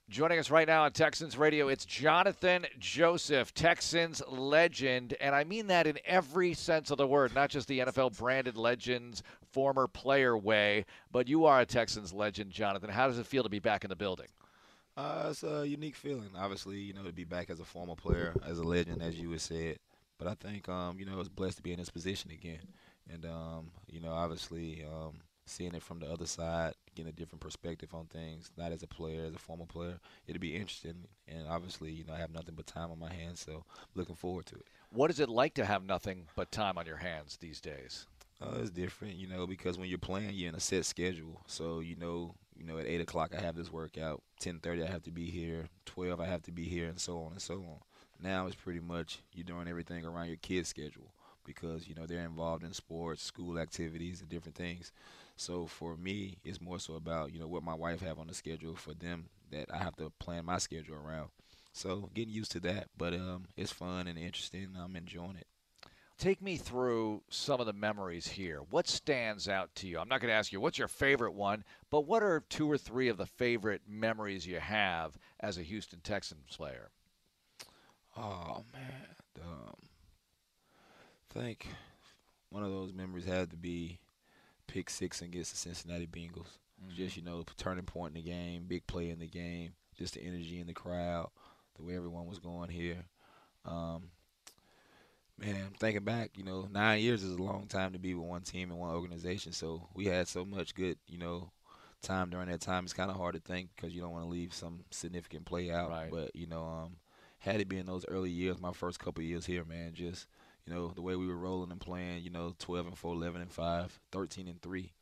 [0.09, 5.17] Joining us right now on Texans Radio, it's Jonathan Joseph, Texans legend.
[5.21, 8.57] And I mean that in every sense of the word, not just the NFL branded
[8.57, 12.89] legends, former player way, but you are a Texans legend, Jonathan.
[12.89, 14.29] How does it feel to be back in the building?
[14.97, 18.33] Uh, it's a unique feeling, obviously, you know, to be back as a former player,
[18.47, 19.79] as a legend, as you had said.
[20.19, 22.63] But I think, um, you know, it's blessed to be in this position again.
[23.13, 25.15] And, um, you know, obviously, um,
[25.47, 28.87] seeing it from the other side, getting a different perspective on things, not as a
[28.87, 31.07] player, as a former player, it'll be interesting.
[31.29, 34.47] And obviously, you know, I have nothing but time on my hands, so looking forward
[34.47, 34.67] to it.
[34.91, 38.07] What is it like to have nothing but time on your hands these days?
[38.41, 41.41] Uh, it's different, you know, because when you're playing, you're in a set schedule.
[41.47, 44.91] So you know, you know, at eight o'clock I have this workout, ten thirty I
[44.91, 47.55] have to be here, twelve I have to be here, and so on and so
[47.55, 47.79] on.
[48.23, 51.13] Now it's pretty much you're doing everything around your kid's schedule
[51.45, 54.93] because you know they're involved in sports, school activities, and different things.
[55.37, 58.35] So for me, it's more so about you know what my wife have on the
[58.35, 61.29] schedule for them that I have to plan my schedule around.
[61.73, 64.75] So getting used to that, but um, it's fun and interesting.
[64.83, 65.47] I'm enjoying it.
[66.19, 68.61] Take me through some of the memories here.
[68.71, 69.99] What stands out to you?
[69.99, 72.79] I'm not going to ask you what's your favorite one, but what are two or
[72.79, 76.89] three of the favorite memories you have as a Houston Texans player?
[78.17, 79.75] Oh man, um,
[81.31, 81.69] I think
[82.49, 83.99] one of those memories had to be
[84.67, 86.59] pick six against the Cincinnati Bengals.
[86.83, 86.97] Mm-hmm.
[86.97, 90.23] Just you know, turning point in the game, big play in the game, just the
[90.23, 91.31] energy in the crowd,
[91.77, 93.05] the way everyone was going here.
[93.65, 94.11] Um,
[95.39, 98.43] man, thinking back, you know, nine years is a long time to be with one
[98.43, 99.53] team and one organization.
[99.53, 101.51] So we had so much good, you know,
[102.03, 102.85] time during that time.
[102.85, 105.71] It's kind of hard to think because you don't want to leave some significant play
[105.71, 105.91] out.
[105.91, 106.11] Right.
[106.11, 106.97] But you know, um,
[107.39, 110.27] had it been those early years, my first couple years here, man, just
[110.67, 113.41] you know the way we were rolling and playing, you know, 12 and 4, 11
[113.43, 114.93] and 5, 13 and 3.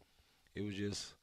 [0.55, 1.15] It was just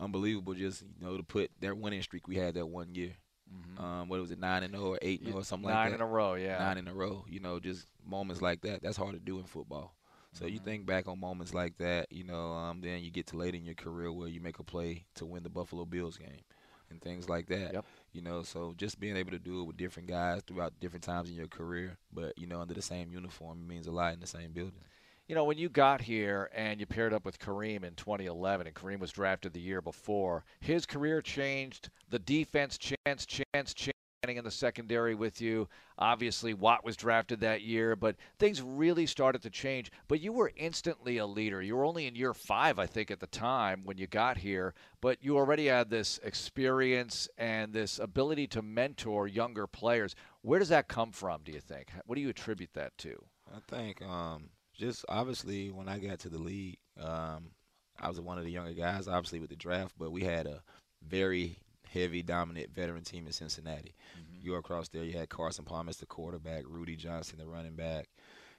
[0.00, 3.12] unbelievable just, you know, to put that winning streak we had that one year.
[3.52, 3.84] Mm-hmm.
[3.84, 5.68] Um, what was it, nine and zero oh or eight and zero oh or something
[5.68, 5.98] nine like that?
[5.98, 6.58] Nine in a row, yeah.
[6.58, 7.24] Nine in a row.
[7.28, 8.82] You know, just moments like that.
[8.82, 9.94] That's hard to do in football.
[10.34, 10.54] So mm-hmm.
[10.54, 13.54] you think back on moments like that, you know, um, then you get to late
[13.54, 16.42] in your career where you make a play to win the Buffalo Bills game
[16.90, 17.74] and things like that.
[17.74, 17.84] Yep.
[18.12, 21.28] You know, so just being able to do it with different guys throughout different times
[21.28, 24.26] in your career, but you know, under the same uniform means a lot in the
[24.26, 24.84] same building.
[25.28, 28.74] You know, when you got here and you paired up with Kareem in 2011, and
[28.74, 31.90] Kareem was drafted the year before, his career changed.
[32.08, 35.68] The defense chance, chance, chance in the secondary with you.
[35.96, 39.92] Obviously, Watt was drafted that year, but things really started to change.
[40.08, 41.62] But you were instantly a leader.
[41.62, 44.74] You were only in year five, I think, at the time when you got here,
[45.00, 50.16] but you already had this experience and this ability to mentor younger players.
[50.42, 51.92] Where does that come from, do you think?
[52.04, 53.24] What do you attribute that to?
[53.54, 57.52] I think um, just obviously when I got to the league, um,
[58.00, 60.62] I was one of the younger guys, obviously, with the draft, but we had a
[61.06, 61.58] very
[61.92, 63.94] heavy, dominant veteran team in Cincinnati.
[64.18, 64.46] Mm-hmm.
[64.46, 68.08] You across there, you had Carson Palmer as the quarterback, Rudi Johnson, the running back,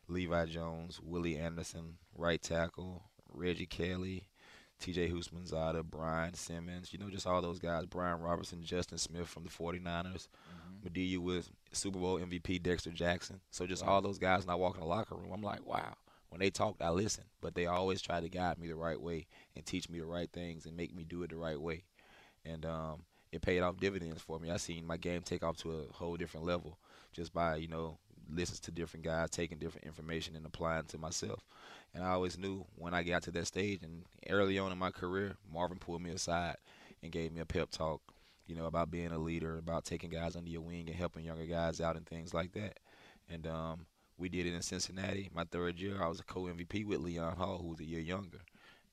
[0.08, 4.28] Levi Jones, Willie Anderson, right tackle, Reggie Kelly,
[4.82, 9.44] TJ Houshmandzadeh, Brian Simmons, you know, just all those guys, Brian Robertson, Justin Smith from
[9.44, 10.88] the 49ers, mm-hmm.
[10.88, 13.42] Mediu with Super Bowl MVP Dexter Jackson.
[13.52, 13.94] So just wow.
[13.94, 15.96] all those guys, and I walk in the locker room, I'm like, wow.
[16.30, 19.28] When they talked, I listened, but they always try to guide me the right way
[19.56, 21.84] and teach me the right things and make me do it the right way.
[22.46, 24.52] And um, it paid off dividends for me.
[24.52, 26.78] I seen my game take off to a whole different level
[27.14, 27.98] just by you know
[28.32, 31.44] listening to different guys, taking different information and applying to myself.
[31.94, 34.92] And I always knew when I got to that stage and early on in my
[34.92, 36.58] career, Marvin pulled me aside
[37.02, 38.02] and gave me a pep talk,
[38.46, 41.46] you know, about being a leader, about taking guys under your wing and helping younger
[41.46, 42.78] guys out and things like that.
[43.30, 43.86] And um,
[44.18, 45.30] we did it in Cincinnati.
[45.34, 48.40] My third year, I was a co-MVP with Leon Hall, who was a year younger.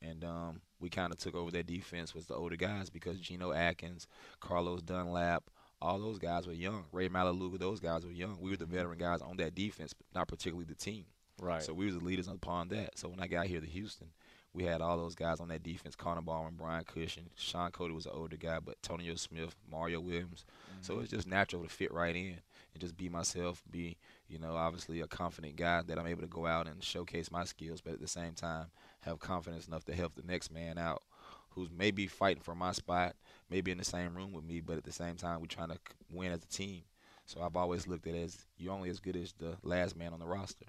[0.09, 3.53] And um, we kind of took over that defense was the older guys because Geno
[3.53, 4.07] Atkins,
[4.40, 5.45] Carlos Dunlap,
[5.81, 6.85] all those guys were young.
[6.92, 8.38] Ray Maualuga, those guys were young.
[8.40, 11.05] We were the veteran guys on that defense, but not particularly the team.
[11.40, 11.62] Right.
[11.62, 12.99] So we were the leaders upon that.
[12.99, 14.09] So when I got here to Houston,
[14.55, 18.07] we had all those guys on that defense: Connor Barwin, Brian Cushing, Shaun Cody was
[18.07, 20.47] an older guy, but Tonio Smith, Mario Williams.
[20.49, 20.83] Mm-hmm.
[20.83, 22.38] So it's just natural to fit right in
[22.73, 26.27] and just be myself, be you know obviously a confident guy that I'm able to
[26.27, 28.69] go out and showcase my skills, but at the same time
[29.07, 31.03] have confidence enough to help the next man out
[31.51, 33.16] who's maybe fighting for my spot,
[33.49, 35.79] maybe in the same room with me, but at the same time, we're trying to
[36.12, 36.83] win as a team.
[37.25, 40.12] So I've always looked at it as you're only as good as the last man
[40.12, 40.66] on the roster.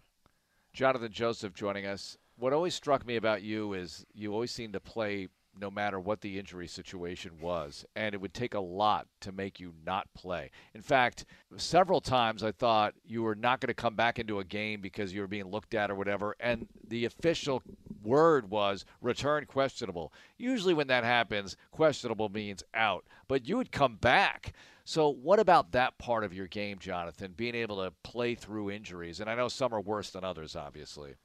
[0.73, 2.17] Jonathan Joseph joining us.
[2.37, 5.27] What always struck me about you is you always seem to play
[5.59, 7.85] no matter what the injury situation was.
[7.95, 10.51] And it would take a lot to make you not play.
[10.73, 11.25] In fact,
[11.57, 15.13] several times I thought you were not going to come back into a game because
[15.13, 16.35] you were being looked at or whatever.
[16.39, 17.63] And the official
[18.07, 20.13] word was return questionable.
[20.37, 24.53] Usually, when that happens, questionable means out, but you would come back.
[24.85, 27.33] So, what about that part of your game, Jonathan?
[27.35, 31.15] Being able to play through injuries, and I know some are worse than others, obviously.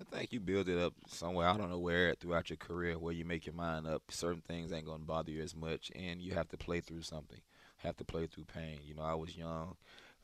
[0.00, 1.46] I think you build it up somewhere.
[1.46, 4.02] I don't know where throughout your career where you make your mind up.
[4.08, 7.40] Certain things ain't gonna bother you as much, and you have to play through something.
[7.76, 8.78] Have to play through pain.
[8.82, 9.76] You know, I was young.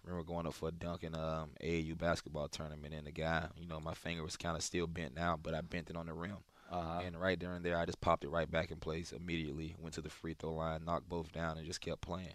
[0.07, 3.67] Remember going up for a dunk in um, AAU basketball tournament, and the guy, you
[3.67, 6.13] know, my finger was kind of still bent now, but I bent it on the
[6.13, 6.37] rim.
[6.71, 7.01] Uh-huh.
[7.05, 9.75] And right there and there, I just popped it right back in place immediately.
[9.79, 12.35] Went to the free throw line, knocked both down, and just kept playing.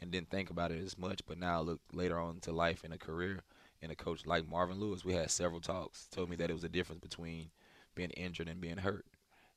[0.00, 1.22] And didn't think about it as much.
[1.26, 3.42] But now I look later on to life and a career,
[3.80, 6.08] and a coach like Marvin Lewis, we had several talks.
[6.08, 7.50] Told me that it was a difference between
[7.94, 9.06] being injured and being hurt.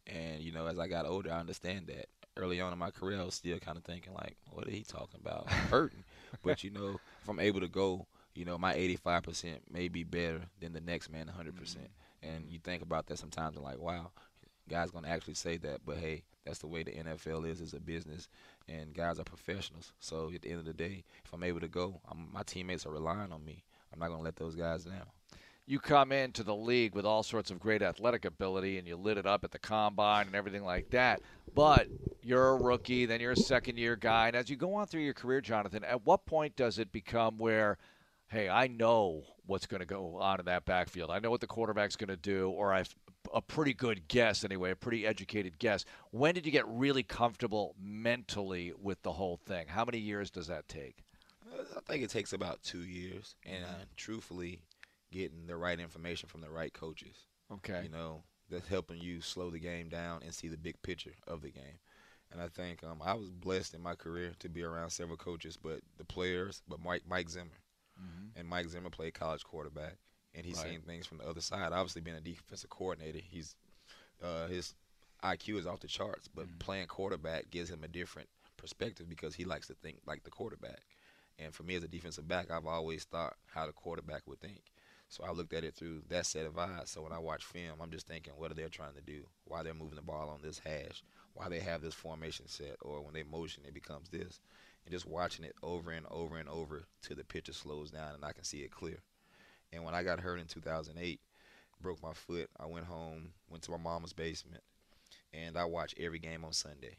[0.05, 2.07] And you know, as I got older, I understand that.
[2.35, 4.83] Early on in my career, I was still kind of thinking like, "What are he
[4.83, 5.49] talking about?
[5.71, 6.03] Hurting?"
[6.43, 10.41] but you know, if I'm able to go, you know, my 85% may be better
[10.59, 11.31] than the next man 100%.
[11.31, 11.57] Mm-hmm.
[11.57, 11.89] percent
[12.21, 14.11] And you think about that sometimes and like, wow,
[14.69, 15.81] guys gonna actually say that.
[15.85, 17.61] But hey, that's the way the NFL is.
[17.61, 18.27] It's a business,
[18.67, 19.93] and guys are professionals.
[19.99, 22.85] So at the end of the day, if I'm able to go, I'm, my teammates
[22.85, 23.63] are relying on me.
[23.91, 25.07] I'm not gonna let those guys down.
[25.67, 29.17] You come into the league with all sorts of great athletic ability, and you lit
[29.17, 31.21] it up at the combine and everything like that.
[31.53, 31.87] But
[32.23, 35.01] you're a rookie, then you're a second year guy, and as you go on through
[35.01, 37.77] your career, Jonathan, at what point does it become where
[38.29, 41.09] hey, I know what's going to go on in that backfield.
[41.09, 42.93] I know what the quarterback's going to do, or I've
[43.33, 45.85] a pretty good guess anyway, a pretty educated guess.
[46.11, 49.67] When did you get really comfortable mentally with the whole thing?
[49.67, 51.03] How many years does that take?
[51.53, 54.59] I think it takes about two years, and uh, truthfully,
[55.11, 57.15] getting the right information from the right coaches.
[57.51, 57.83] Okay.
[57.83, 61.41] You know, that's helping you slow the game down and see the big picture of
[61.41, 61.79] the game.
[62.31, 65.57] And I think um, I was blessed in my career to be around several coaches,
[65.61, 67.59] but the players, but Mike Mike Zimmer,
[67.99, 68.39] Mm-hmm.
[68.39, 69.97] and Mike Zimmer played college quarterback,
[70.35, 70.69] and he's Right.
[70.71, 71.71] seen things from the other side.
[71.73, 73.55] Obviously, being a defensive coordinator, he's
[74.23, 74.75] uh, his
[75.23, 76.59] IQ is off the charts, but Mhm.
[76.59, 80.81] playing quarterback gives him a different perspective because he likes to think like the quarterback.
[81.39, 84.61] And for me as a defensive back, I've always thought how the quarterback would think.
[85.09, 86.89] So I looked at it through that set of eyes.
[86.89, 89.23] So when I watch film, I'm just thinking, what are they trying to do?
[89.45, 91.03] Why they're moving the ball on this hash?
[91.33, 92.75] Why they have this formation set?
[92.81, 94.41] Or when they motion, it becomes this.
[94.85, 98.25] And just watching it over and over and over till the picture slows down and
[98.25, 98.99] I can see it clear.
[99.71, 101.19] And when I got hurt in 2008,
[101.81, 104.63] broke my foot, I went home, went to my mama's basement,
[105.33, 106.97] and I watched every game on Sunday.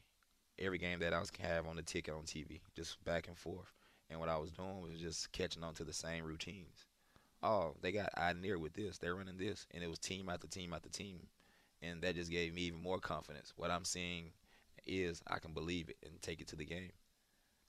[0.59, 3.73] Every game that I was have on the ticket on TV, just back and forth.
[4.11, 6.87] And what I was doing was just catching on to the same routines.
[7.43, 10.49] Oh, they got eye near with this, they're running this, and it was team after
[10.49, 11.29] team after team,
[11.81, 13.53] and that just gave me even more confidence.
[13.57, 14.33] What I'm seeing
[14.87, 16.91] is I can believe it and take it to the game.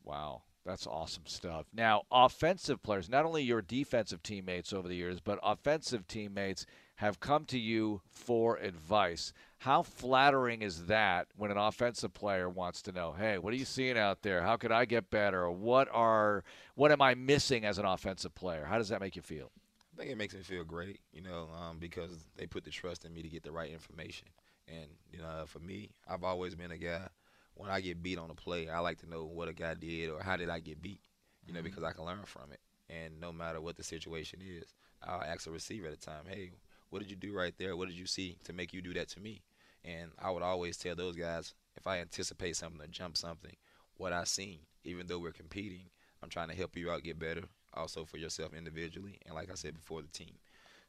[0.04, 1.68] Wow, that's awesome stuff.
[1.74, 6.66] Now, offensive players, not only your defensive teammates over the years, but offensive teammates
[7.00, 9.32] have come to you for advice.
[9.60, 13.64] How flattering is that when an offensive player wants to know, "Hey, what are you
[13.64, 14.44] seeing out there?
[14.44, 15.44] How could I get better?
[15.44, 16.44] Or what are
[16.76, 19.50] what am I missing as an offensive player?" How does that make you feel?
[19.94, 23.06] I think it makes me feel great, you know, um, because they put the trust
[23.06, 24.28] in me to get the right information.
[24.68, 27.08] And you know, for me, I've always been a guy.
[27.54, 30.10] When I get beat on a play, I like to know what a guy did
[30.10, 31.00] or how did I get beat,
[31.48, 32.60] you know, because I can learn from it.
[32.90, 36.52] And no matter what the situation is, I'll ask a receiver at a time, "Hey,
[36.90, 37.76] what did you do right there?
[37.76, 39.42] What did you see to make you do that to me?"
[39.84, 43.56] And I would always tell those guys if I anticipate something or jump something,
[43.98, 44.60] what I seen.
[44.84, 45.90] Even though we're competing,
[46.22, 49.56] I'm trying to help you out get better, also for yourself individually, and like I
[49.56, 50.36] said before, the team.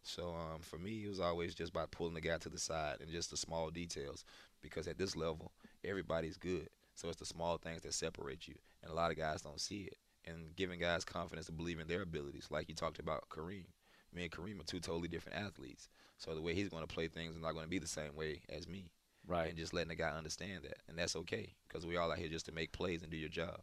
[0.02, 2.96] So um, for me, it was always just by pulling the guy to the side
[3.00, 4.24] and just the small details,
[4.62, 5.52] because at this level,
[5.84, 6.68] everybody's good.
[6.94, 9.82] So it's the small things that separate you, and a lot of guys don't see
[9.82, 9.96] it.
[10.24, 13.64] And giving guys confidence to believe in their abilities, like you talked about Kareem.
[14.12, 15.88] Me and Kareem are two totally different athletes.
[16.18, 18.14] So the way he's going to play things is not going to be the same
[18.14, 18.90] way as me.
[19.26, 19.48] Right.
[19.48, 22.28] And just letting the guy understand that, and that's okay, because we all out here
[22.28, 23.60] just to make plays and do your job.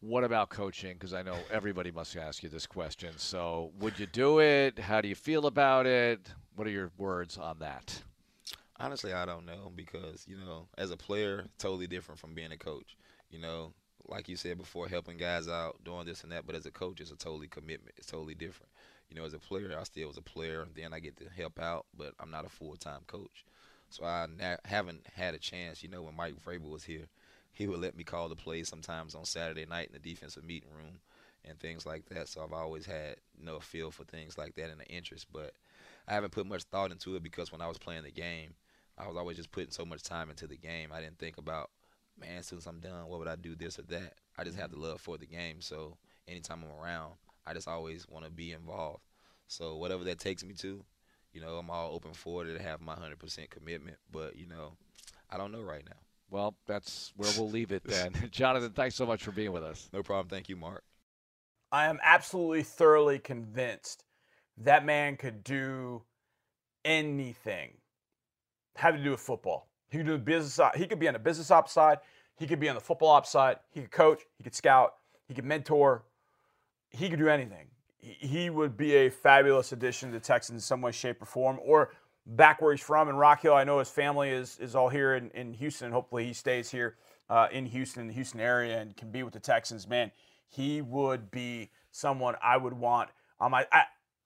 [0.00, 0.94] What about coaching?
[0.94, 3.12] Because I know everybody must ask you this question.
[3.16, 4.78] So, would you do it?
[4.78, 6.28] How do you feel about it?
[6.56, 8.02] What are your words on that?
[8.80, 12.56] Honestly, I don't know because you know, as a player, totally different from being a
[12.56, 12.96] coach.
[13.30, 13.74] You know,
[14.08, 16.46] like you said before, helping guys out, doing this and that.
[16.46, 17.94] But as a coach, it's a totally commitment.
[17.96, 18.71] It's totally different.
[19.12, 20.66] You know, as a player, I still was a player.
[20.74, 23.44] Then I get to help out, but I'm not a full time coach.
[23.90, 25.82] So I na- haven't had a chance.
[25.82, 27.08] You know, when Mike Vrabel was here,
[27.52, 30.70] he would let me call the plays sometimes on Saturday night in the defensive meeting
[30.74, 31.00] room
[31.44, 32.28] and things like that.
[32.28, 35.26] So I've always had you know, feel for things like that and an interest.
[35.30, 35.52] But
[36.08, 38.54] I haven't put much thought into it because when I was playing the game,
[38.96, 40.90] I was always just putting so much time into the game.
[40.90, 41.68] I didn't think about,
[42.18, 44.14] man, since I'm done, what would I do this or that?
[44.38, 45.60] I just have the love for the game.
[45.60, 47.12] So anytime I'm around,
[47.46, 49.02] I just always want to be involved.
[49.46, 50.84] So whatever that takes me to,
[51.32, 53.96] you know, I'm all open for it to have my 100% commitment.
[54.10, 54.72] But you know,
[55.30, 55.96] I don't know right now.
[56.30, 58.12] Well, that's where we'll leave it then.
[58.30, 59.90] Jonathan, thanks so much for being with us.
[59.92, 60.28] No problem.
[60.28, 60.82] Thank you, Marc.
[61.70, 64.04] I am absolutely thoroughly convinced
[64.58, 66.02] that man could do
[66.84, 67.72] anything
[68.76, 69.68] having to do with football.
[69.90, 70.54] He could do the business.
[70.54, 70.76] Side.
[70.76, 71.98] He could be on the business ops side.
[72.36, 73.56] He could be on the football ops side.
[73.70, 74.22] He could coach.
[74.38, 74.94] He could scout.
[75.28, 76.04] He could mentor.
[76.92, 77.66] He could do anything.
[77.98, 81.58] He would be a fabulous addition to the Texans in some way, shape, or form.
[81.62, 81.92] Or
[82.26, 83.54] back where he's from in Rock Hill.
[83.54, 85.92] I know his family is is all here in, in Houston.
[85.92, 86.96] Hopefully, he stays here
[87.30, 89.88] uh, in Houston, in the Houston area, and can be with the Texans.
[89.88, 90.10] Man,
[90.48, 93.66] he would be someone I would want on my.
[93.72, 93.84] I,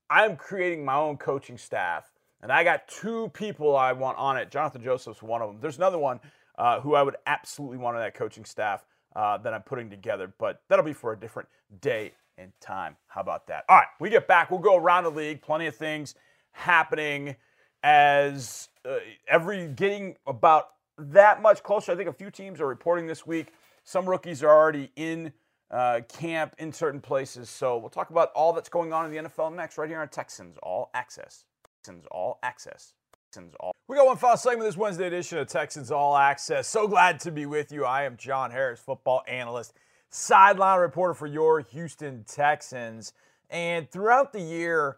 [0.09, 2.13] I'm creating my own coaching staff,
[2.43, 4.51] and I got two people I want on it.
[4.51, 5.59] Jonathan Joseph's one of them.
[5.61, 6.21] There's another one
[6.59, 10.33] uh, who I would absolutely want on that coaching staff uh, that I'm putting together,
[10.39, 11.49] but that'll be for a different
[11.81, 12.97] day and time.
[13.07, 13.65] How about that?
[13.69, 14.51] All right, we get back.
[14.51, 15.43] We'll go around the league.
[15.43, 16.15] Plenty of things
[16.53, 17.37] happening
[17.83, 20.69] as uh, every getting about
[20.99, 21.93] that much closer.
[21.93, 23.53] I think a few teams are reporting this week.
[23.85, 25.33] Some rookies are already in
[25.71, 27.49] uh, camp in certain places.
[27.49, 30.09] So we'll talk about all that's going on in the NFL next, right here on
[30.09, 31.45] Texans All Access.
[31.83, 32.95] Texans All Access.
[33.31, 33.73] Texans All.
[33.89, 36.69] We got one final segment this Wednesday edition of Texans All Access.
[36.69, 37.85] So glad to be with you.
[37.85, 39.75] I am John Harris, football analyst,
[40.11, 43.13] sideline reporter for your Houston Texans.
[43.51, 44.97] And throughout the year,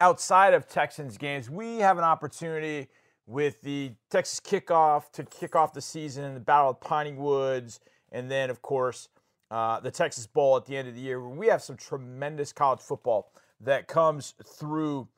[0.00, 2.88] outside of Texans games, we have an opportunity
[3.26, 7.80] with the Texas kickoff to kick off the season, the Battle of Piney Woods,
[8.10, 9.08] and then, of course,
[9.50, 11.20] uh, the Texas Bowl at the end of the year.
[11.20, 15.08] We have some tremendous college football that comes through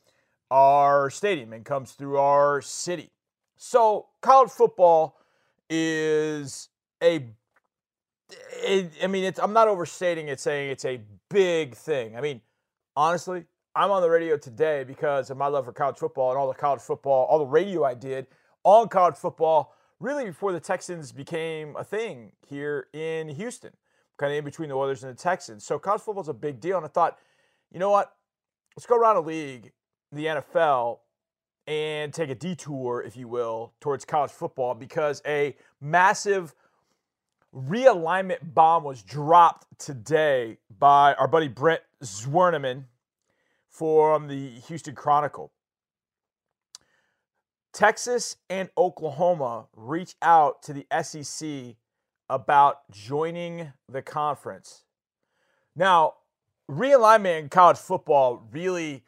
[0.51, 3.11] our stadium and comes through our city.
[3.57, 5.20] So, college football
[5.68, 6.68] is
[7.03, 7.26] a
[8.62, 12.16] it, I mean, it's, I'm not overstating it saying it's a big thing.
[12.16, 12.41] I mean,
[12.97, 16.49] honestly, I'm on the radio today because of my love for college football and all
[16.49, 18.26] the college football, all the radio I did
[18.64, 23.72] on college football, really before the Texans became a thing here in Houston
[24.20, 25.64] kind of in between the Oilers and the Texans.
[25.64, 26.76] So college football is a big deal.
[26.76, 27.18] And I thought,
[27.72, 28.14] you know what?
[28.76, 29.72] Let's go around a league,
[30.12, 30.99] the NFL,
[31.66, 36.55] and take a detour, if you will, towards college football because a massive
[37.55, 42.84] realignment bomb was dropped today by our buddy Brent Zwerneman
[43.68, 45.53] from the Houston Chronicle.
[47.72, 51.76] Texas and Oklahoma reach out to the SEC
[52.28, 54.84] about joining the conference.
[55.76, 56.14] Now,
[56.70, 59.05] realignment in college football really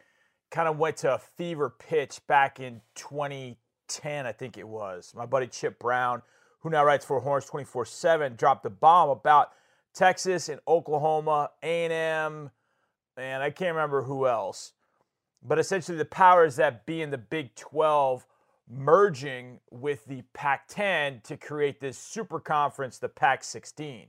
[0.51, 5.13] kind of went to a fever pitch back in 2010, I think it was.
[5.17, 6.23] My buddy Chip Brown,
[6.63, 9.53] who now writes for Horns 24/7, dropped a bomb about
[9.93, 12.51] Texas and Oklahoma, A&M,
[13.17, 14.73] and I can't remember who else.
[15.43, 18.27] But essentially, the powers that be in the Big 12
[18.69, 24.07] merging with the Pac 10 to create this super conference, the Pac 16.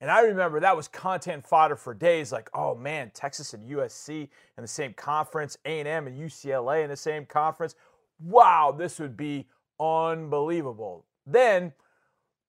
[0.00, 4.30] And I remember that was content fodder for days like, oh man, Texas and USC
[4.56, 7.74] in the same conference, A&M and UCLA in the same conference.
[8.18, 11.04] Wow, this would be unbelievable.
[11.26, 11.72] Then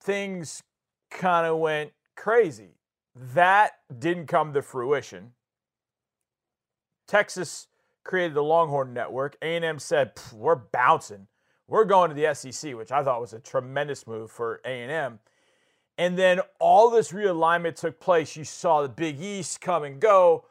[0.02, 0.64] things
[1.10, 2.76] kind of went crazy.
[3.16, 5.34] That didn't come to fruition.
[7.08, 7.68] Texas
[8.04, 9.36] created the Longhorn Network.
[9.42, 11.28] A&M said, "We're bouncing.
[11.68, 15.20] We're going to the SEC," which I thought was a tremendous move for A&M.
[15.98, 18.36] And then all this realignment took place.
[18.36, 20.46] You saw the Big East come and go.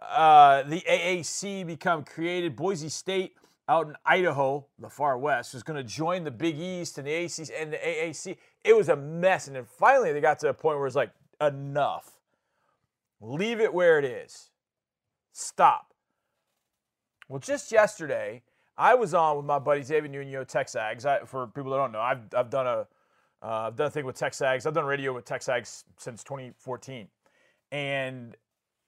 [0.00, 2.56] Uh, the AAC become created.
[2.56, 3.36] Boise State
[3.68, 7.10] out in Idaho, the far west, was going to join the Big East and the
[7.10, 8.36] AAC and the AAC.
[8.64, 9.46] It was a mess.
[9.46, 11.10] And then finally they got to a point where it's like,
[11.40, 12.12] enough.
[13.20, 14.50] Leave it where it is.
[15.32, 15.92] Stop.
[17.28, 18.42] Well, just yesterday,
[18.78, 21.04] I was on with my buddy David Nuno, Texags.
[21.04, 22.86] I, for people that don't know, I've, I've done a
[23.42, 24.66] have uh, done a thing with Texags.
[24.66, 27.06] I've done radio with Texags since 2014,
[27.70, 28.34] and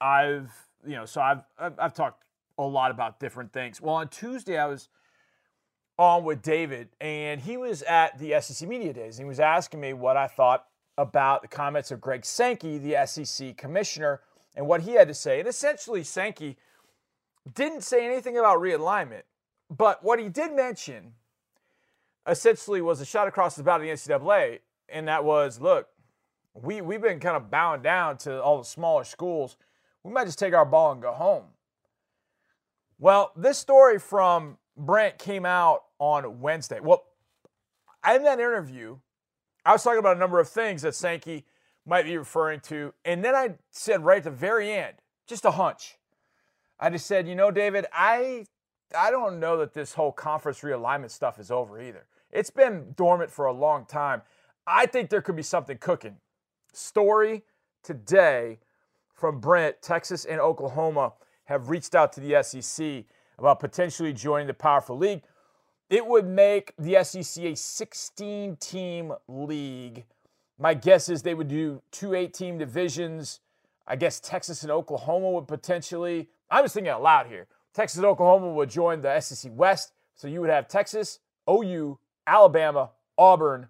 [0.01, 0.51] I've
[0.87, 2.25] you know so I've, I've I've talked
[2.59, 3.81] a lot about different things.
[3.81, 4.89] Well, on Tuesday I was
[5.99, 9.19] on with David, and he was at the SEC Media Days.
[9.19, 13.07] And he was asking me what I thought about the comments of Greg Sankey, the
[13.07, 14.21] SEC commissioner,
[14.57, 15.41] and what he had to say.
[15.41, 16.57] And essentially, Sankey
[17.55, 19.23] didn't say anything about realignment,
[19.71, 21.15] but what he did mention
[22.27, 25.89] essentially was a shot across the bow to the NCAA, and that was, look,
[26.55, 29.57] we we've been kind of bowing down to all the smaller schools.
[30.03, 31.45] We might just take our ball and go home.
[32.99, 36.81] Well, this story from Brent came out on Wednesday.
[36.81, 37.05] Well,
[38.13, 38.99] in that interview,
[39.65, 41.45] I was talking about a number of things that Sankey
[41.87, 44.95] might be referring to, and then I said right at the very end,
[45.29, 45.97] just a hunch.
[46.81, 48.47] I just said, you know, David, I
[48.97, 52.07] I don't know that this whole conference realignment stuff is over either.
[52.33, 54.23] It's been dormant for a long time.
[54.67, 56.17] I think there could be something cooking.
[56.73, 57.45] Story
[57.83, 58.59] today
[59.15, 61.13] from Brent, Texas and Oklahoma
[61.49, 63.05] have reached out to the SEC
[63.39, 65.23] about potentially joining the Powerful League.
[65.89, 70.05] It would make the SEC a 16 team league.
[70.59, 73.41] My guess is they would do two eight team divisions.
[73.87, 76.29] I guess Texas and Oklahoma would potentially.
[76.51, 77.47] I'm just thinking out loud here.
[77.73, 79.93] Texas and Oklahoma would join the SEC West.
[80.17, 83.69] So you would have Texas, OU, Alabama, Auburn.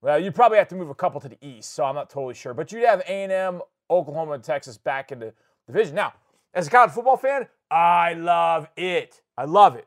[0.00, 2.34] Well, you'd probably have to move a couple to the east, so I'm not totally
[2.34, 2.54] sure.
[2.54, 3.60] But you'd have A&M,
[3.90, 5.34] Oklahoma, and Texas back in the
[5.66, 5.94] division.
[5.94, 6.14] Now,
[6.54, 9.22] as a college football fan, I love it.
[9.36, 9.86] I love it.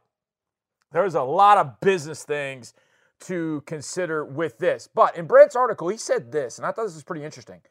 [0.91, 2.73] There's a lot of business things
[3.21, 4.89] to consider with this.
[4.93, 7.61] But in Brent's article, he said this, and I thought this was pretty interesting.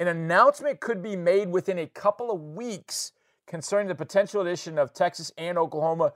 [0.00, 3.12] An announcement could be made within a couple of weeks
[3.46, 6.12] concerning the potential addition of Texas and Oklahoma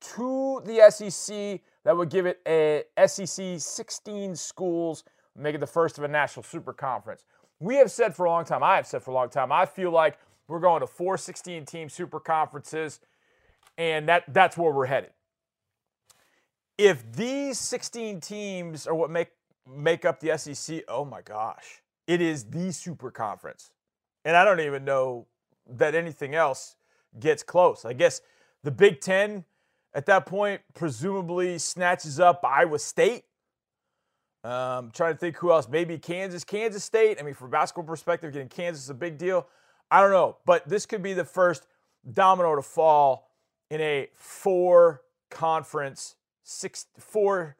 [0.00, 5.04] to the SEC that would give it a SEC 16 schools,
[5.36, 7.24] make it the first of a national super conference.
[7.60, 9.66] We have said for a long time, I have said for a long time, I
[9.66, 10.18] feel like
[10.52, 13.00] we're going to four 16 team super conferences,
[13.78, 15.10] and that, that's where we're headed.
[16.76, 19.28] If these 16 teams are what make
[19.66, 23.72] make up the SEC, oh my gosh, it is the super conference.
[24.24, 25.26] And I don't even know
[25.68, 26.76] that anything else
[27.18, 27.84] gets close.
[27.84, 28.20] I guess
[28.62, 29.44] the Big Ten
[29.94, 33.24] at that point presumably snatches up Iowa State.
[34.44, 35.68] Um, trying to think who else.
[35.68, 37.18] Maybe Kansas, Kansas State.
[37.20, 39.46] I mean, from basketball perspective, getting Kansas is a big deal.
[39.92, 41.66] I don't know, but this could be the first
[42.10, 43.28] domino to fall
[43.70, 47.56] in a four conference, six, four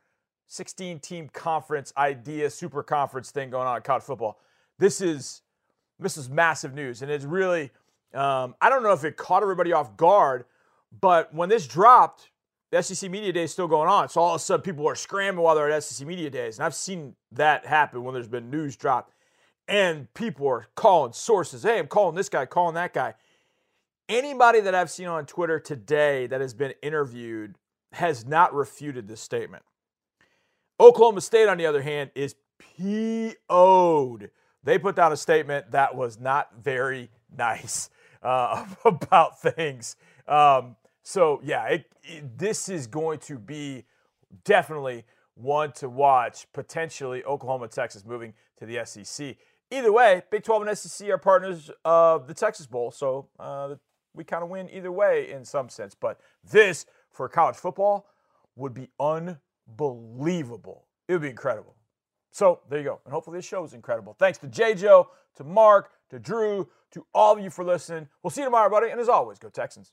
[0.47, 4.41] 16 team conference idea, super conference thing going on in college football.
[4.79, 5.43] This is
[5.99, 7.71] this is massive news, and it's really
[8.15, 10.47] um, I don't know if it caught everybody off guard,
[11.01, 12.31] but when this dropped,
[12.71, 14.09] the SEC Media Day is still going on.
[14.09, 16.59] So all of a sudden, people are scrambling while they're at SEC Media Days.
[16.59, 19.13] And I've seen that happen when there's been news dropped.
[19.73, 21.63] And people are calling sources.
[21.63, 23.15] Hey, I'm calling this guy, calling that guy.
[24.07, 27.55] Anybody that I've seen on Twitter today that has been interviewed
[27.93, 29.63] has not refuted this statement.
[30.79, 34.31] Oklahoma State, on the other hand, is PO'd.
[34.63, 37.89] They put down a statement that was not very nice
[38.23, 39.97] uh, about things.
[40.29, 43.85] Um, so yeah, it, it, this is going to be
[44.45, 46.47] definitely one to watch.
[46.53, 49.37] Potentially Oklahoma, Texas moving to the SEC.
[49.73, 53.75] Either way, Big 12 and SEC are partners of the Texas Bowl, so uh,
[54.13, 55.95] we kind of win either way in some sense.
[55.95, 58.07] But this for college football
[58.55, 60.85] would be unbelievable.
[61.09, 61.75] It would be incredible.
[62.33, 63.01] So there you go.
[63.07, 64.15] And hopefully this show is incredible.
[64.19, 64.75] Thanks to J.
[64.75, 68.09] Joe, to Marc, to Drew, to all of you for listening.
[68.23, 68.91] We'll see you tomorrow, buddy.
[68.91, 69.93] And as always, go Texans.